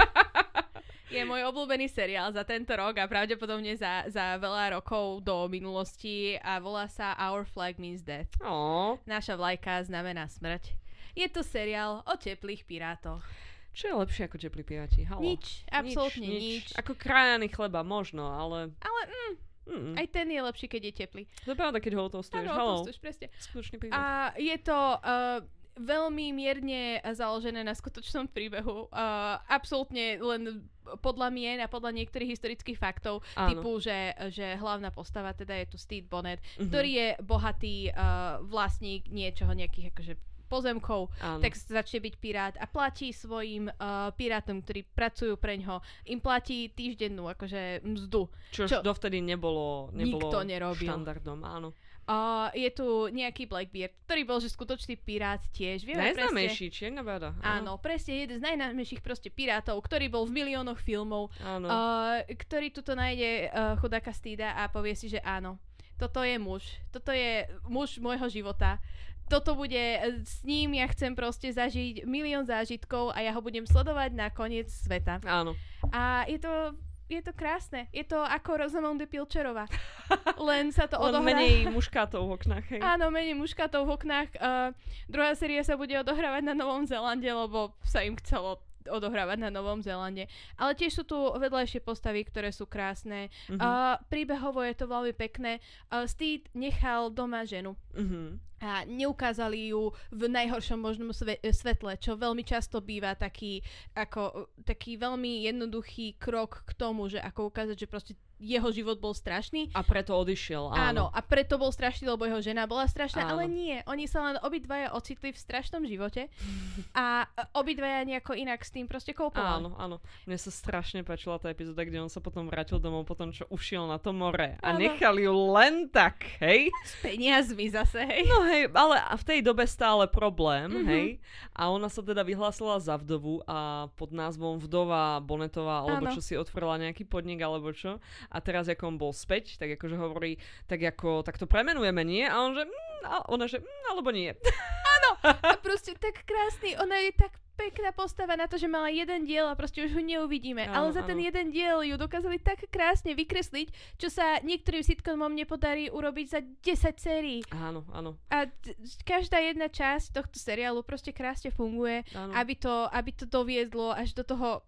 [1.11, 6.39] Je môj obľúbený seriál za tento rok a pravdepodobne za, za veľa rokov do minulosti
[6.39, 8.31] a volá sa Our Flag Means Death.
[8.39, 10.71] Ó, Naša vlajka znamená smrť.
[11.19, 13.27] Je to seriál o teplých pirátoch.
[13.75, 15.03] čo je lepšie ako teplí piráti?
[15.03, 15.19] Halo.
[15.19, 16.71] Nič, absolútne nič.
[16.79, 18.71] Ako krajaný chleba možno, ale...
[18.79, 19.35] Ale mm,
[19.71, 21.23] Mm, aj ten je lepší, keď je teplý.
[21.41, 22.43] to je pravda, keď ho otostuješ.
[22.45, 23.31] Áno, to presne.
[23.39, 23.95] Skutočný príbeh.
[23.95, 24.03] A
[24.35, 25.39] je to uh,
[25.73, 28.91] veľmi mierne založené na skutočnom príbehu.
[28.91, 30.67] Uh, absolútne len
[30.99, 33.49] podľa mien a podľa niektorých historických faktov, Áno.
[33.49, 33.95] typu, že,
[34.29, 36.67] že hlavná postava teda je tu Steve Bonnet, Mhm.
[36.67, 37.95] ktorý je bohatý uh,
[38.43, 40.15] vlastník niečoho, nejakých akože
[40.51, 41.39] pozemkov, Áno.
[41.39, 45.79] tak začne byť pirát a platí svojim uh, pirátom, ktorí pracujú pre ňo,
[46.11, 48.27] im platí týždennú akože mzdu.
[48.51, 50.91] Čo, čo- dovtedy nebolo, nebolo Nikto nerobil.
[50.91, 51.71] štandardom, áno.
[52.11, 55.87] Uh, je tu nejaký Blackbeard, ktorý bol že skutočný pirát tiež.
[55.87, 57.39] Vieme presne, Najznámejší, Čierna báda.
[57.39, 61.71] Áno, presne jeden z najnámejších proste pirátov, ktorý bol v miliónoch filmov, Áno.
[61.71, 65.63] uh, ktorý tuto nájde uh, chudáka Stida a povie si, že áno,
[66.03, 68.83] toto je muž, toto je muž môjho života.
[69.31, 73.63] Toto bude, eh, s ním ja chcem proste zažiť milión zážitkov a ja ho budem
[73.63, 75.23] sledovať na koniec sveta.
[75.23, 75.55] Áno.
[75.95, 76.75] A je to,
[77.07, 77.87] je to krásne.
[77.95, 79.71] Je to ako Rosamunde Pilčerová.
[80.51, 81.27] Len sa to Len odohrá...
[81.31, 82.81] menej muškátov v oknách, hej.
[82.83, 84.31] Áno, menej muškátov v oknách.
[84.39, 84.71] Uh,
[85.07, 88.59] druhá séria sa bude odohrávať na Novom Zélande, lebo sa im chcelo
[88.91, 90.27] odohrávať na Novom Zélande.
[90.59, 93.31] Ale tiež sú tu vedľajšie postavy, ktoré sú krásne.
[93.49, 93.57] Mhm.
[93.57, 95.63] Uh, príbehovo je to veľmi pekné.
[95.89, 98.39] Uh, Steve nechal doma ženu Mhm.
[98.61, 103.65] a neukázali ju v najhoršom možnom sve- svetle, čo veľmi často býva taký,
[103.97, 109.13] ako, taký veľmi jednoduchý krok k tomu, že ako ukázať, že proste jeho život bol
[109.13, 111.05] strašný A preto odišiel, Áno, áno.
[111.09, 113.37] a preto bol strašný, lebo jeho žena bola strašná, Áno.
[113.37, 113.77] ale nie.
[113.85, 116.33] Oni sa len obidvaja ocitli v strašnom živote
[116.97, 119.61] a obidvaja nejako inak s tým proste koupovali.
[119.61, 119.97] Áno, áno.
[120.25, 123.85] Mne sa strašne páčila tá epizóda, kde on sa potom vrátil domov potom, čo ušiel
[123.85, 124.57] na to more.
[124.59, 124.81] A Áno.
[124.81, 126.73] nechal ju len tak, hej?
[126.81, 128.25] S peniazmi zase, hej.
[128.25, 130.87] No hej, ale a v tej dobe stále problém, Mhm.
[130.87, 131.07] hej?
[131.53, 133.61] A ona sa teda vyhlásila za vdovu a
[133.95, 136.15] pod názvom Vdova Bonetová, alebo Áno.
[136.15, 138.01] čo si otvorila nejaký podnik, alebo čo.
[138.31, 140.39] A teraz, ako on bol späť, tak akože hovorí,
[140.71, 142.25] tak ako, tak to premenujeme, nie?
[142.27, 144.31] A on že, mm, a ona že, mm, alebo nie.
[145.21, 149.45] A proste tak krásny, ona je tak pekná postava na to, že mala jeden diel
[149.45, 150.65] a proste už ho neuvidíme.
[150.65, 151.29] Áno, Ale za ten áno.
[151.29, 156.97] jeden diel ju dokázali tak krásne vykresliť, čo sa niektorým sitcomom nepodarí urobiť za 10
[156.97, 157.41] sérií.
[157.53, 158.17] Áno, áno.
[158.33, 158.73] A t-
[159.05, 162.01] každá jedna časť tohto seriálu proste krásne funguje.
[162.17, 162.33] áno.
[162.33, 164.65] aby to, aby to doviedlo až do toho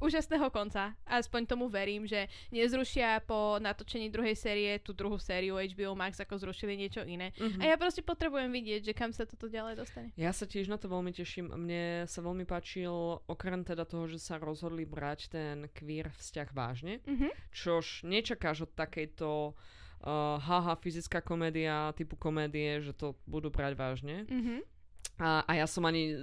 [0.00, 0.96] úžasného konca.
[1.06, 6.40] Aspoň tomu verím, že nezrušia po natočení druhej série tú druhú sériu HBO Max, ako
[6.40, 7.30] zrušili niečo iné.
[7.36, 7.60] Mhm.
[7.60, 10.08] A ja proste potrebujem vidieť, že kam sa toto ďalej dostane.
[10.16, 11.52] Ja sa tiež na to veľmi teším.
[11.52, 12.90] Mne sa veľmi páčil,
[13.24, 17.28] okrem teda toho, že sa rozhodli brať ten queer vzťah vážne, Mhm.
[17.52, 19.52] čož nečakáš od takejto
[20.00, 24.24] uh, haha fyzická komédia typu komédie, že to budú brať vážne.
[24.24, 24.79] Mhm.
[25.20, 26.16] A, a ja som ani,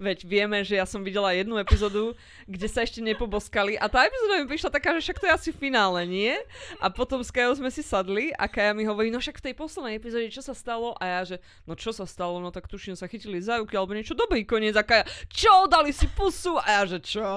[0.00, 2.16] veď vieme, že ja som videla jednu epizódu,
[2.48, 5.50] kde sa ešte nepoboskali a tá epizóda mi prišla taká, že však to je asi
[5.52, 6.32] finále, nie?
[6.80, 9.54] A potom s Kajou sme si sadli a Kaja mi hovorí, no však v tej
[9.60, 10.96] poslednej epizóde čo sa stalo?
[10.96, 11.36] A ja, že
[11.68, 12.40] no čo sa stalo?
[12.40, 15.68] No tak tuším sa chytili za ruky alebo niečo dobrý koniec a Kaja, čo?
[15.68, 16.56] Dali si pusu?
[16.56, 17.28] A ja, že čo?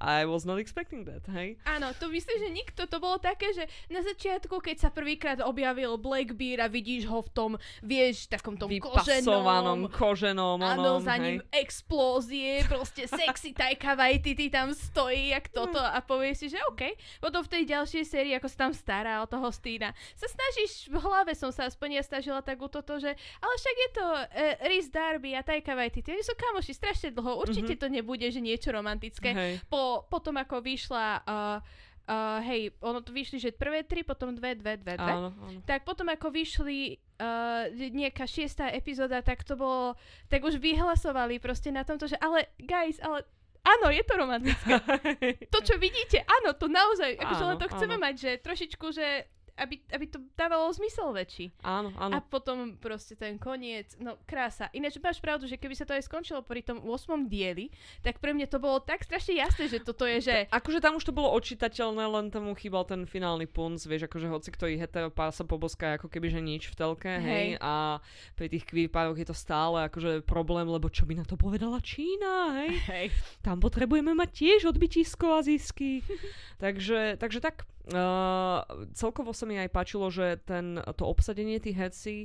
[0.00, 1.60] I was not expecting that, hej?
[1.68, 2.88] Áno, to myslím, že nikto.
[2.88, 7.30] To bolo také, že na začiatku, keď sa prvýkrát objavil Blackbeard a vidíš ho v
[7.36, 7.50] tom,
[7.84, 11.66] vieš, takom tom koženom onom koženom, Áno, za ním hej.
[11.66, 16.94] explózie, proste sexy Taika Waititi tam stojí, jak toto a povie si, že OK.
[17.18, 20.96] Potom v tej ďalšej sérii, ako sa tam stará o toho Stína, sa snažíš, v
[21.02, 23.10] hlave som sa aspoň ja snažila tak u toto, že
[23.42, 27.42] ale však je to uh, Rhys Darby a Taika Waititi, oni sú kamoši strašne dlho,
[27.42, 27.82] určite mm-hmm.
[27.82, 29.34] to nebude, že niečo romantické.
[29.34, 29.52] Hej.
[29.66, 31.58] Po, potom ako vyšla uh,
[32.06, 35.10] Uh, hej, ono to vyšli, že prvé tri, potom dve, dve, dve, dve.
[35.10, 35.58] Áno, áno.
[35.66, 39.98] Tak potom ako vyšli uh, nejaká šiestá epizóda, tak to bolo,
[40.30, 43.26] tak už vyhlasovali proste na tomto, že ale guys, ale
[43.66, 44.78] áno, je to romantické.
[45.52, 48.04] to, čo vidíte, áno, to naozaj, akože len to chceme áno.
[48.06, 49.26] mať, že trošičku, že
[49.56, 51.52] aby, aby to dávalo zmysel väčší.
[51.64, 52.12] Áno, áno.
[52.12, 54.68] A potom proste ten koniec, no krása.
[54.76, 57.26] Ináč máš pravdu, že keby sa to aj skončilo pri tom 8.
[57.26, 57.72] dieli,
[58.04, 60.36] tak pre mňa to bolo tak strašne jasné, že toto je, že...
[60.52, 64.48] Akože tam už to bolo očitateľné, len tomu chýbal ten finálny punc, vieš, akože hoci
[64.52, 68.04] kto ich heteropár sa poboská ako keby, že nič v telke, hej, hej a
[68.36, 72.60] pri tých kvípároch je to stále akože problém, lebo čo by na to povedala Čína,
[72.60, 72.70] hej?
[72.92, 73.06] hej.
[73.40, 76.04] Tam potrebujeme mať tiež odbytisko a zisky.
[76.62, 78.66] takže, takže tak, Uh,
[78.98, 82.16] celkovo sa mi aj páčilo, že ten, to obsadenie tých heci,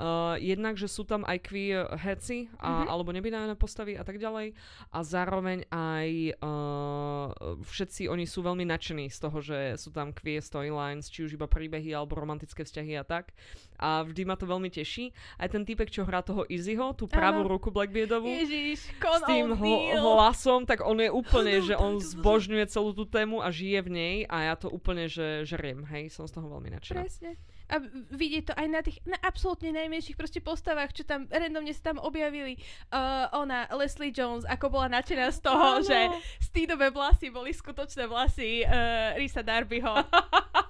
[0.00, 2.88] uh, jednak, že sú tam aj queer heci, a, mm-hmm.
[2.88, 4.56] alebo nebinárne postavy a tak ďalej,
[4.88, 6.08] a zároveň aj
[6.40, 11.36] uh, všetci oni sú veľmi nadšení z toho, že sú tam queer storylines, či už
[11.36, 13.36] iba príbehy alebo romantické vzťahy a tak.
[13.80, 15.10] A vždy ma to veľmi teší.
[15.40, 19.80] Aj ten typek, čo hrá toho Izzyho, tú pravú ruku Blackbeardovú, Ježiš, s tým ho-
[20.20, 24.16] hlasom, tak on je úplne, že on zbožňuje celú tú tému a žije v nej
[24.28, 27.00] a ja to úplne že žeriem, hej, som z toho veľmi nadšená.
[27.00, 27.40] Presne.
[27.70, 27.78] A
[28.10, 32.02] vidieť to aj na tých na absolútne najmenších proste postavách, čo tam randomne sa tam
[32.02, 32.58] objavili.
[32.90, 35.86] Uh, ona, Leslie Jones, ako bola nadšená z toho, ano.
[35.86, 35.98] že
[36.42, 39.94] stýdové vlasy boli skutočné vlasy uh, Risa Darbyho.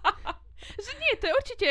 [0.77, 1.69] že nie, to je určite,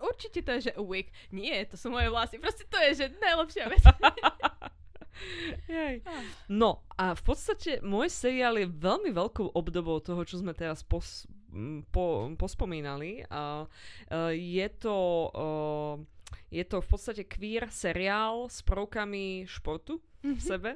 [0.00, 1.08] určite to je, že wig.
[1.32, 2.36] Nie, to sú moje vlasy.
[2.38, 3.84] Proste to je, že najlepšia vec.
[6.52, 11.24] No a v podstate môj seriál je veľmi veľkou obdobou toho, čo sme teraz pos-
[11.88, 13.24] po, pospomínali.
[13.32, 14.96] A, uh, je to...
[15.32, 16.15] Uh,
[16.50, 20.42] je to v podstate queer seriál s prvkami športu v mhm.
[20.42, 20.70] sebe.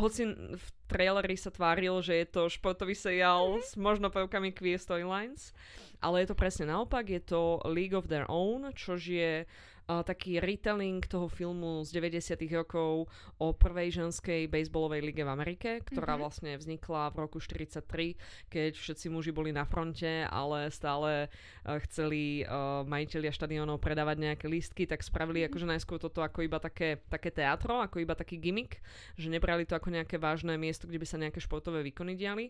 [0.00, 3.66] Hoci v traileri sa tváril, že je to športový seriál mm-hmm.
[3.66, 5.52] s možno prvkami queer storylines,
[6.00, 10.40] ale je to presne naopak, je to League of Their Own, čož je uh, taký
[10.40, 13.04] retelling toho filmu z 90 rokov
[13.36, 16.24] o prvej ženskej baseballovej lige v Amerike, ktorá mm-hmm.
[16.24, 18.16] vlastne vznikla v roku 43,
[18.48, 24.46] keď všetci muži boli na fronte, ale stále uh, chceli uh, majiteľia štadionov predávať nejaké
[24.48, 25.52] lístky, tak spravili mm-hmm.
[25.52, 28.80] akože najskôr toto ako iba také, také teatro, ako iba taký gimmick,
[29.20, 32.48] že nebrali to ako nejaké vážne miesto, kde by sa nejaké športové výkony diali,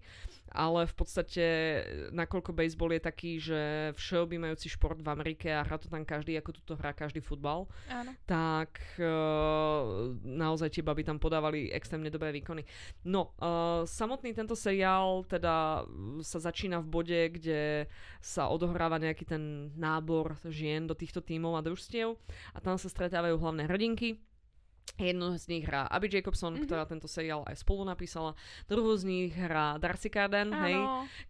[0.54, 1.44] ale v podstate
[2.14, 3.60] nakoľko baseball je taký, že
[3.98, 8.12] všeobjímajúci šport v Amerike a hrá to tam každý, ako tuto hrá každý futbal, Áno.
[8.28, 12.68] tak uh, naozaj tie baby tam podávali extrémne dobré výkony.
[13.08, 15.88] No, uh, samotný tento seriál teda
[16.20, 17.88] sa začína v bode, kde
[18.20, 22.20] sa odohráva nejaký ten nábor žien do týchto tímov a družstiev
[22.52, 24.20] a tam sa stretávajú hlavné hrdinky
[24.94, 26.70] Jednu z nich hrá Abby Jacobson, mm-hmm.
[26.70, 28.38] ktorá tento seriál aj spolu napísala.
[28.70, 30.78] Druhú z nich hrá Darcy Carden, hej,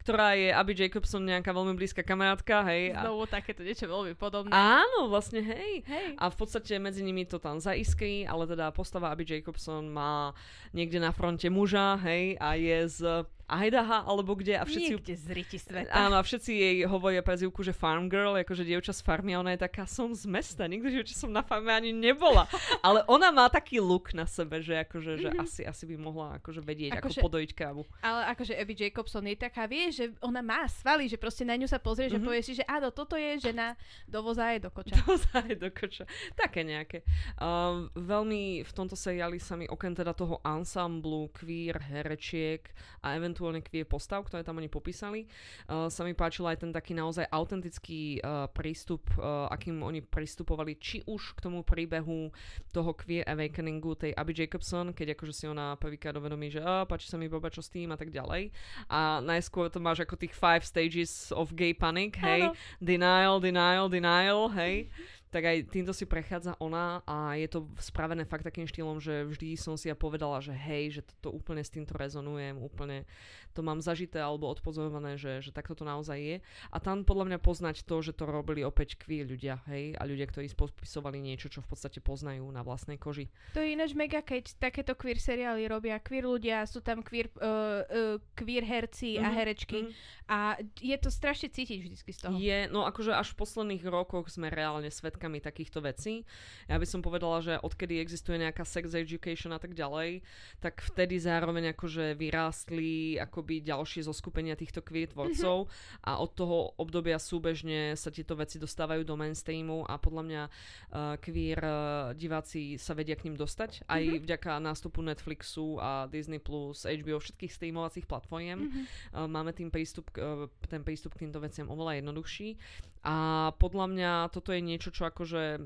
[0.04, 2.92] ktorá je Abby Jacobson nejaká veľmi blízka kamarátka, hej.
[2.92, 3.32] Znovu a...
[3.40, 4.52] takéto niečo veľmi podobné.
[4.52, 5.80] Áno, vlastne, hej.
[5.80, 6.12] hej.
[6.20, 10.36] A v podstate medzi nimi to tam zaiskrí, ale teda postava Abby Jacobson má
[10.76, 13.00] niekde na fronte muža, hej, a je z
[13.48, 14.92] Idaha alebo kde a všetci...
[14.96, 15.92] Niekde z riti sveta.
[15.92, 19.52] Áno, a všetci jej hovoria prezivku, že farm girl, akože dievča z farmy a ona
[19.52, 22.48] je taká, som z mesta, nikdy že som na farme ani nebola.
[22.86, 25.44] Ale ona má taký look na sebe, že akože, že mm-hmm.
[25.44, 27.82] asi, asi by mohla akože vedieť, ako, ako podojiť kávu.
[28.00, 31.68] Ale akože Abby Jacobson je taká, vie, že ona má svaly, že proste na ňu
[31.68, 32.16] sa pozrie, mm-hmm.
[32.16, 32.26] že mhm.
[32.26, 33.76] povie si, že áno, toto je žena
[34.08, 34.96] do voza je do koča.
[35.00, 36.04] Do voza je do koča.
[36.38, 37.02] Také nejaké.
[37.36, 42.64] Uh, veľmi v tomto seriáli sa mi okrem teda toho ansamblu, queer, herečiek
[43.02, 45.26] a eventuálne queer postav, ktoré tam oni popísali.
[45.66, 50.78] Uh, sa mi páčil aj ten taký naozaj autentický uh, prístup, uh, akým oni pristupovali
[50.78, 52.30] či už k tomu príbehu
[52.70, 57.10] toho queer awakeningu tej Abby Jacobson, keď akože si ona prvýkrát uvedomí, že uh, páči
[57.10, 58.54] sa mi baba čo s tým a tak ďalej.
[58.86, 62.54] A najskôr to máš ako tých five stages of gay panic, hej, Ano.
[62.78, 64.86] denial, denial, denial, hej.
[65.34, 69.58] tak aj týmto si prechádza ona a je to spravené fakt takým štýlom, že vždy
[69.58, 73.02] som si ja povedala, že hej, že to, to úplne s týmto rezonujem, úplne
[73.50, 76.36] to mám zažité alebo odpozorované, že, že takto to naozaj je.
[76.70, 80.30] A tam podľa mňa poznať to, že to robili opäť queer ľudia, hej, a ľudia,
[80.30, 83.26] ktorí podpisovali niečo, čo v podstate poznajú na vlastnej koži.
[83.54, 87.82] To je ináč mega, keď takéto queer seriály robia queer ľudia, sú tam queer, uh,
[87.86, 89.26] uh, queer herci mm-hmm.
[89.26, 90.30] a mhm, herečky mm-hmm.
[90.30, 90.38] a
[90.78, 92.34] je to strašne cítiť vždy z toho.
[92.38, 96.28] Je, no akože až v posledných rokoch sme reálne svetka svetkami takýchto vecí.
[96.68, 100.20] Ja by som povedala, že odkedy existuje nejaká sex education a tak ďalej,
[100.60, 106.04] tak vtedy zároveň akože vyrástli akoby ďalšie zoskupenia týchto queer tvorcov mm-hmm.
[106.04, 111.16] a od toho obdobia súbežne sa tieto veci dostávajú do mainstreamu a podľa mňa uh,
[111.24, 114.22] queer uh, diváci sa vedia k ním dostať aj mm-hmm.
[114.28, 118.68] vďaka nástupu Netflixu a Disney+, Plus, HBO, všetkých streamovacích platform.
[118.68, 118.84] Mm-hmm.
[119.16, 122.60] Uh, máme tým prístup, uh, ten prístup k týmto veciam oveľa jednoduchší
[123.04, 123.16] a
[123.60, 125.60] podľa mňa toto je niečo, čo akože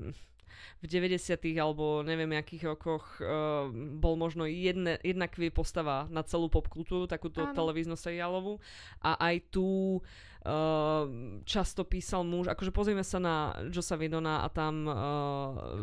[0.79, 3.67] v 90 alebo neviem akých rokoch uh,
[3.99, 7.55] bol možno jedna, jedna kvie postava na celú popkultúru, takúto Áno.
[7.55, 8.63] televíznu seriálovú
[9.03, 11.03] a aj tu uh,
[11.43, 13.35] často písal muž, akože pozrieme sa na
[13.67, 14.95] Josa Vidona a tam uh,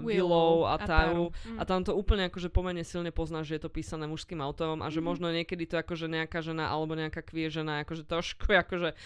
[0.00, 1.60] Willow a, a Taru mm.
[1.60, 4.88] a tam to úplne akože pomene silne pozná, že je to písané mužským autorom a
[4.88, 5.06] že mm.
[5.06, 8.96] možno niekedy to akože nejaká žena alebo nejaká kvie žena akože trošku akože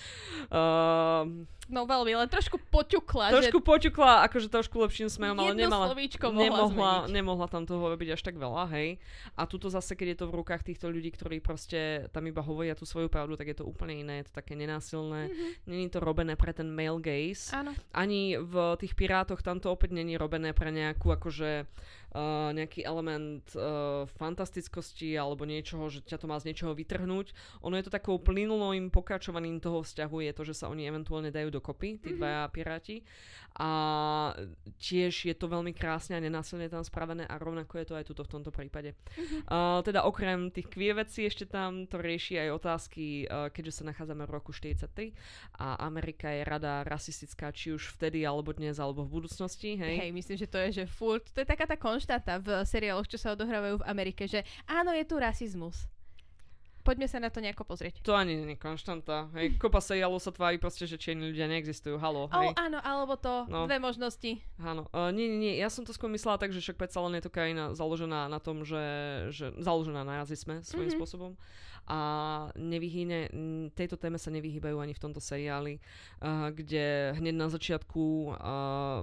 [0.55, 1.27] uh,
[1.71, 3.31] No veľmi, len trošku poťukla.
[3.31, 3.67] Trošku že...
[3.67, 8.35] poťukla, akože trošku lepším smejom, ale nemala, mohla nemohla, nemohla tam toho robiť až tak
[8.37, 8.99] veľa, hej.
[9.39, 12.75] A tuto zase, keď je to v rukách týchto ľudí, ktorí proste tam iba hovoria
[12.75, 15.31] tú svoju pravdu, tak je to úplne iné, je to také nenásilné.
[15.31, 15.51] Mm-hmm.
[15.71, 17.55] Není to robené pre ten male gaze.
[17.55, 17.71] Áno.
[17.95, 21.71] Ani v tých pirátoch tam to opäť není robené pre nejakú akože
[22.15, 27.33] uh, nejaký element uh, fantastickosti alebo niečoho, že ťa to má z niečoho vytrhnúť.
[27.63, 31.55] Ono je to takou plynulým pokračovaním toho vzťahu je to, že sa oni eventuálne dajú
[31.55, 32.19] dokopy, tí mm-hmm.
[32.19, 32.97] dvaja piráti.
[33.59, 33.71] A
[34.79, 38.23] tiež je to veľmi krásne a nenásilne tam spravené a rovnako je to aj tuto
[38.23, 38.95] v tomto prípade.
[38.95, 39.41] Mm-hmm.
[39.51, 43.91] Uh, teda okrem tých kvie vecí ešte tam to rieši aj otázky, uh, keďže sa
[43.91, 45.15] nachádzame v roku 43
[45.59, 49.75] a Amerika je rada rasistická či už vtedy alebo dnes alebo v budúcnosti.
[49.75, 52.65] Hej, hej myslím, že to je, že furt, to je taká tá kon- konštáta v
[52.65, 55.85] seriáloch, čo sa odohrávajú v Amerike, že áno, je tu rasizmus.
[56.81, 58.01] Poďme sa na to nejako pozrieť.
[58.09, 59.29] To ani nie je konštanta.
[59.37, 62.01] Hej, kopa seriálov sa tvári proste, že čierni ľudia neexistujú.
[62.01, 62.57] Halo, hej.
[62.57, 63.45] Oh, áno, alebo to.
[63.53, 63.69] No.
[63.69, 64.41] Dve možnosti.
[64.57, 64.89] Áno.
[64.89, 65.55] Uh, nie, nie, nie.
[65.61, 68.41] Ja som to skôr myslela tak, že však predsa len je to krajina založená na
[68.41, 68.81] tom, že,
[69.29, 70.97] že založená na rasizme svojím mm-hmm.
[70.97, 71.37] spôsobom
[71.91, 72.01] a
[72.55, 73.27] nevyhyne,
[73.75, 75.83] tejto téme sa nevyhýbajú ani v tomto seriáli,
[76.23, 78.35] uh, kde hneď na začiatku uh,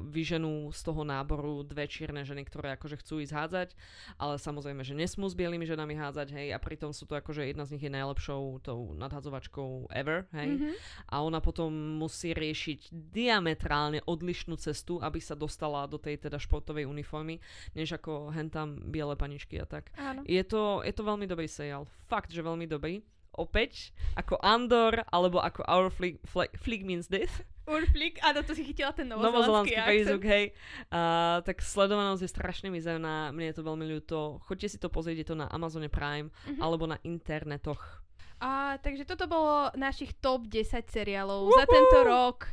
[0.07, 3.69] vyženú z toho náboru dve čierne ženy, ktoré akože chcú ísť hádzať,
[4.15, 7.67] ale samozrejme, že nesmú s bielými ženami hádzať, hej, a pritom sú to akože jedna
[7.67, 10.73] z nich je najlepšou tou nadhadzovačkou ever, hej, mm-hmm.
[11.11, 16.87] a ona potom musí riešiť diametrálne odlišnú cestu, aby sa dostala do tej teda športovej
[16.87, 17.43] uniformy,
[17.75, 19.91] než ako hentam biele paničky a tak.
[19.97, 20.23] Áno.
[20.23, 21.89] Je to, je to veľmi dobrý seriál.
[22.07, 23.01] Fakt, že veľmi dobrý doby,
[23.33, 27.41] opäť, ako Andor, alebo ako Our Flick, Flick, Flick Means Death.
[27.67, 30.55] Urflik, áno, to si chytila ten novozelandský Facebook, hej.
[30.87, 34.39] Uh, tak sledovanosť je strašne mizerná, mne je to veľmi ľúto.
[34.47, 36.63] Choďte si to pozrieť, je to na Amazone Prime, uh-huh.
[36.63, 38.07] alebo na internetoch.
[38.39, 41.57] A, takže toto bolo našich top 10 seriálov uh-huh.
[41.59, 42.47] za tento rok.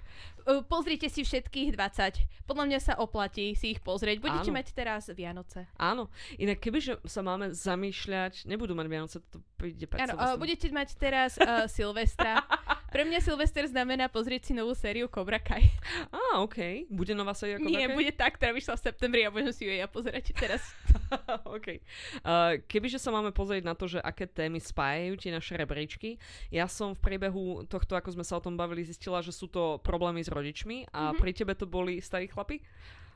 [0.45, 2.45] Uh, pozrite si všetkých 20.
[2.45, 4.21] Podľa mňa sa oplatí si ich pozrieť.
[4.21, 4.57] Budete Áno.
[4.61, 5.65] mať teraz Vianoce.
[5.81, 6.13] Áno.
[6.37, 11.41] Inak kebyže sa máme zamýšľať, nebudú mať Vianoce, to príde Áno, uh, budete mať teraz
[11.41, 12.45] uh, Silvestra.
[12.95, 15.67] Pre mňa Silvester znamená pozrieť si novú sériu Cobra Kai.
[16.15, 16.87] Á, ah, OK.
[16.87, 17.99] Bude nová séria Cobra Nie, Kai?
[17.99, 20.63] bude tá, ktorá vyšla v septembri a budem si ju ja pozerať teraz.
[21.59, 21.83] OK.
[22.23, 26.23] Uh, kebyže sa máme pozrieť na to, že aké témy spájajú tie naše rebríčky,
[26.55, 29.83] ja som v priebehu tohto, ako sme sa o tom bavili, zistila, že sú to
[29.83, 31.19] problémy s rodičmi a mm-hmm.
[31.19, 32.63] pri tebe to boli starí chlapi?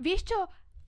[0.03, 0.39] Vieš čo,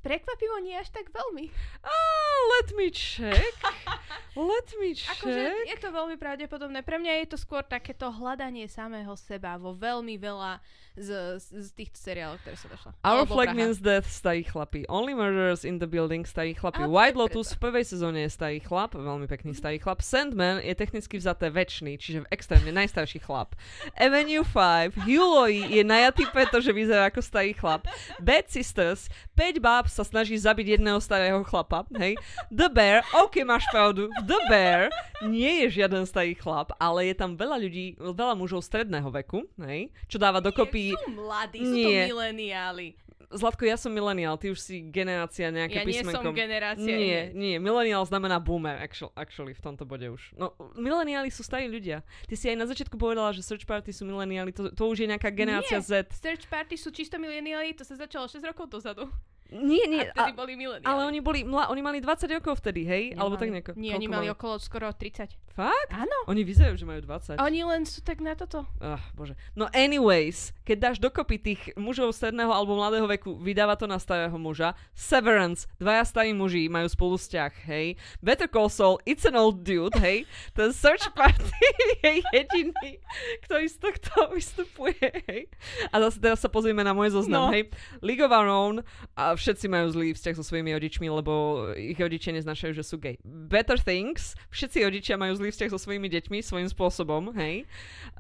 [0.01, 1.53] prekvapivo nie až tak veľmi.
[1.84, 3.55] Ah, let me check.
[4.36, 5.20] let me check.
[5.20, 6.80] Akože je to veľmi pravdepodobné.
[6.82, 10.61] Pre mňa je to skôr takéto hľadanie samého seba vo veľmi veľa
[11.01, 12.90] z, z, týchto seriálov, ktoré sa došla.
[13.01, 13.59] Our Alebo Flag Praha.
[13.59, 14.84] Means Death, starý chlapi.
[14.92, 16.84] Only Murders in the Building, starý chlapi.
[16.84, 20.05] A White Lotus v prvej sezóne je starý chlap, veľmi pekný starý chlap.
[20.05, 23.57] Sandman je technicky vzaté väčší, čiže extrémne najstarší chlap.
[23.96, 27.88] Avenue 5, Hugh Laurie je najatý preto, že vyzerá ako starý chlap.
[28.20, 31.88] Bad Sisters, 5 báb sa snaží zabiť jedného starého chlapa.
[31.96, 32.20] Hej.
[32.53, 34.12] The Bear, OK, máš pravdu.
[34.28, 34.92] The Bear
[35.24, 39.92] nie je žiaden starý chlap, ale je tam veľa ľudí, veľa mužov stredného veku, hej,
[40.09, 41.66] čo dáva dokopy sú mladí, nie.
[41.66, 42.88] sú to mileniáli.
[43.30, 46.82] Zlatko, ja som mileniál, ty už si generácia nejaké Ja nie som generácia.
[46.82, 50.34] Nie, nie, mileniál znamená boomer, actually, actually, v tomto bode už.
[50.34, 52.03] No, mileniáli sú starí ľudia.
[52.26, 55.09] Ty si aj na začiatku povedala, že search party sú mileniáli, to, to už je
[55.14, 55.86] nejaká generácia Nie.
[55.86, 56.11] Z.
[56.11, 59.07] Search party sú čisto mileniáli, to sa začalo 6 rokov dozadu.
[59.51, 60.86] Nie, nie, a boli mileniáli.
[60.86, 63.05] ale oni boli, mla, oni mali 20 rokov vtedy, hej?
[63.18, 63.74] Alebo tak nejako.
[63.74, 65.34] Nie, oni Koľko mali okolo skoro 30.
[65.51, 65.90] Fakt?
[65.90, 66.14] Áno.
[66.30, 67.42] Oni vyzerajú, že majú 20.
[67.42, 68.62] Oni len sú tak na toto.
[68.78, 69.34] Ach, bože.
[69.59, 74.32] No anyways, keď dáš dokopy tých mužov stredného alebo mladého veku, vydáva to na starého
[74.38, 74.78] muža.
[74.94, 77.98] Severance, dvaja starí muži majú spolu vzťah, hej.
[78.22, 80.22] Better Call Saul, it's an old dude, hej.
[80.55, 81.51] Ten search party
[82.07, 83.03] je jediný,
[83.42, 84.94] ktorý z tohto vystupuje,
[85.26, 85.51] hej.
[85.90, 87.53] A zase teraz sa pozrieme na môj zoznam, No.
[87.53, 87.66] hej.
[87.98, 88.74] League of Our Own
[89.18, 93.16] a všetci majú zlý vzťah so svojimi rodičmi, lebo ich rodičia neznašajú, že sú gay.
[93.24, 97.64] Better Things, všetci rodičia majú zlý vzťah so svojimi deťmi svojím spôsobom, hej.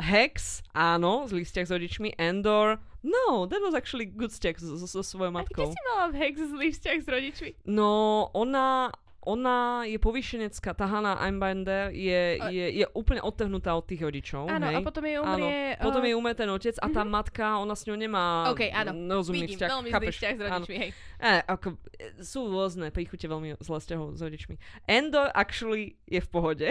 [0.00, 2.08] Hex, áno, zlý vzťah s rodičmi.
[2.16, 5.68] Endor, no, that was actually good vzťah so, so, svojou A kde matkou.
[5.68, 7.50] si mala v Hex zlý vzťah s rodičmi?
[7.68, 7.92] No,
[8.32, 8.88] ona,
[9.20, 14.72] ona je povýšenecká, tá Hannah Einbinder je, je, je úplne odtrhnutá od tých rodičov, Áno,
[14.72, 14.76] hej.
[14.76, 15.76] a potom jej umrie...
[15.76, 18.72] Áno, potom uh, jej umrie ten otec a tá matka, ona s ňou nemá OK,
[18.72, 18.96] áno.
[19.12, 19.70] rozumný Vidím, vzťah.
[19.76, 20.14] veľmi chápeš?
[20.16, 20.48] vzťah s Áno.
[20.48, 20.90] rodičmi, hej.
[21.20, 24.54] E, ako, e, sú rôzne príchute veľmi zlé vzťahov s rodičmi.
[24.88, 26.68] Endor actually je v pohode.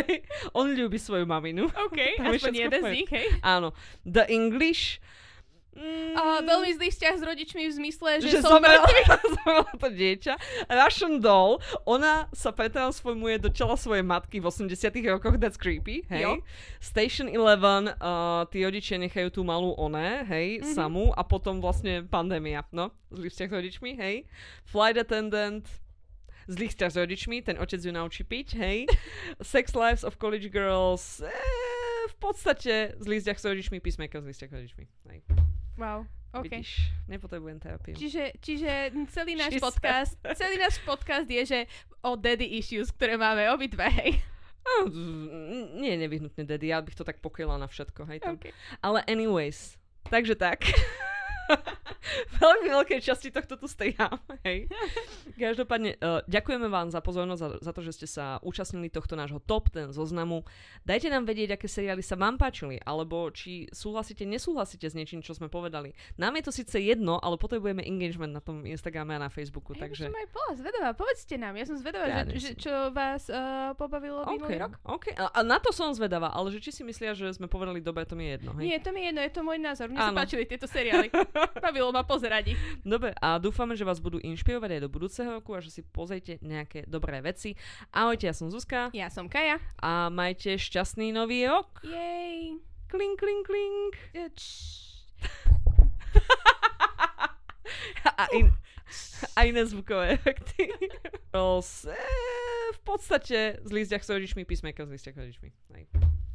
[0.58, 1.72] On ľúbi svoju maminu.
[1.72, 3.24] OK, aspoň jeden z nich, hej.
[3.40, 3.72] Áno.
[4.04, 5.00] The English...
[5.76, 8.88] Mm, A veľmi zlý vzťah s rodičmi v zmysle, že, že som zomrela,
[9.84, 10.34] to dieťa.
[10.66, 14.72] Russian Doll, ona sa pretransformuje do čela svojej matky v 80
[15.06, 16.24] rokoch, that's creepy, hej.
[16.24, 16.32] Jo.
[16.80, 20.72] Station 11, uh, tí rodičia nechajú tú malú oné, hej, Mhm.
[20.72, 24.24] samú a potom vlastne pandémia, no, zlý vzťah s rodičmi, hej.
[24.64, 25.60] Flight attendant,
[26.48, 28.88] zlý vzťah s rodičmi, ten otec ju naučí piť, hej.
[29.44, 31.28] Sex Lives of College Girls, eh,
[32.08, 35.20] v podstate zlý vzťah s rodičmi, Peacemaker zlý vzťah s rodičmi, hej.
[35.76, 36.48] Wow, OK.
[36.48, 37.92] Vidíš, nepotrebujem terapiu.
[37.92, 41.58] Čiže, čiže celý náš podcast, celý náš podcast je, že
[42.00, 44.20] o daddy issues, ktoré máme obidve, hej.
[45.78, 48.40] Nie je nevyhnutne daddy, ja bych to tak pokryla na všetko, hej tam.
[48.40, 48.56] Okay.
[48.80, 49.76] Ale anyways,
[50.08, 50.64] takže tak.
[52.38, 54.14] Veľmi veľkej časti tohto tu strihám,
[54.46, 54.70] hej.
[55.34, 59.42] Každopádne, uh, ďakujeme vám za pozornosť, za, za to, že ste sa účastnili tohto nášho
[59.42, 60.46] top ten zoznamu.
[60.86, 65.34] Dajte nám vedieť, aké seriály sa vám páčili, alebo či súhlasíte, nesúhlasíte s niečím, čo
[65.34, 65.98] sme povedali.
[66.14, 69.90] Nám je to síce jedno, ale potrebujeme engagement na tom Instagrame a na Facebooku, Ja
[69.90, 70.06] takže...
[70.06, 73.74] som aj bola zvedavá, povedzte nám, ja som zvedavá, Ja že, že, čo vás uh,
[73.74, 74.78] pobavilo minulý rok.
[74.86, 77.82] OK, a, a na to som zvedavá, ale že či si myslia, že sme povedali
[77.82, 78.64] dobre, to mi je jedno, hej?
[78.70, 79.90] Nie, to mi je jedno, je to môj názor.
[79.90, 80.18] Mne sa Áno.
[80.22, 81.10] páčili tieto seriály.
[81.64, 82.60] Bavilo ma pozerať ich.
[82.82, 86.38] Dobre, a dúfame, že vás budú inšpirovať aj do budúceho roku a že si pozrite
[86.40, 87.54] nejaké dobré veci.
[87.92, 89.60] Ahojte, ja som Zuzka Ja som Kaja.
[89.80, 91.82] a majte šťastný nový rok.
[91.84, 92.60] Jej.
[92.86, 93.92] Kling, kling, kling.
[98.16, 98.48] A, in,
[99.36, 100.70] a iné zvukové efekty.
[102.72, 105.48] V podstate z lízdiach s rodičmi, písmeka z lízdiach s rodičmi.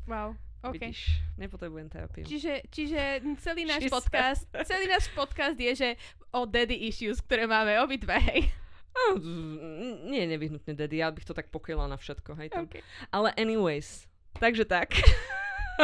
[0.06, 0.78] Wow, OK.
[0.78, 2.22] Vidíš, nepotrebujem terapiu.
[2.22, 3.02] Čiže, čiže
[3.42, 5.90] celý náš podcast, celý náš podcast je, že
[6.30, 8.46] o daddy issues, ktoré máme obidve, hej.
[8.92, 9.18] No,
[10.12, 12.70] nie je nevyhnutne daddy, ja bych to tak pokryla na všetko, hej tam.
[12.70, 12.86] Okay.
[13.10, 14.06] Ale anyways,
[14.38, 14.94] takže tak.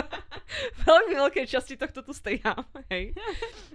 [0.87, 3.11] Veľmi veľkej časti tohto tu strihám, hej.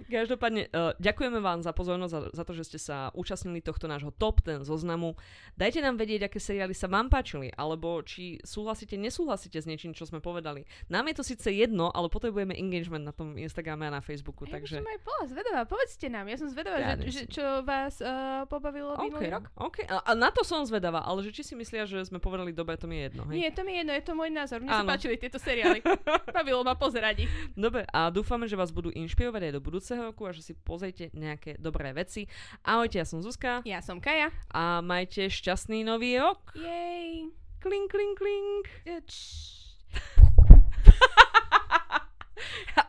[0.09, 4.09] Každopádne, uh, ďakujeme vám za pozornosť, za, za to, že ste sa účastnili tohto nášho
[4.09, 5.13] top ten zoznamu.
[5.53, 10.09] Dajte nám vedieť, aké seriály sa vám páčili, alebo či súhlasíte, nesúhlasíte s niečím, čo
[10.09, 10.65] sme povedali.
[10.89, 14.59] Nám je to síce jedno, ale potrebujeme engagement na tom Instagrame a na Facebooku, by
[14.59, 14.81] takže...
[14.81, 18.49] som aj bola zvedavá, povedzte nám, ja som zvedavá, Ja že, že, čo vás uh,
[18.49, 19.45] pobavilo minulý rok.
[19.61, 22.49] OK, a, a na to som zvedavá, ale že či si myslia, že sme povedali
[22.49, 23.35] dobre, to mi je jedno, hej.
[23.37, 24.57] Nie, to mi je jedno, je to môj názor.
[24.63, 25.79] Mne sa páčili tieto seriály.
[26.35, 27.31] Bavilo ma pozerať ich.
[27.53, 31.09] Dobre, a dúfame, že vás budú inšpirovať aj do budúceho roku a že si pozrite
[31.13, 32.27] nejaké dobré veci.
[32.65, 34.29] Ahojte, ja som Zuzka Ja som Kaja.
[34.51, 36.53] a majte šťastný nový rok.
[36.57, 37.29] Jej.
[37.63, 38.65] Kling, kling, kling.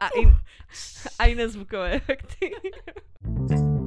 [0.00, 0.34] A, in,
[1.18, 2.50] a iné zvukové efekty.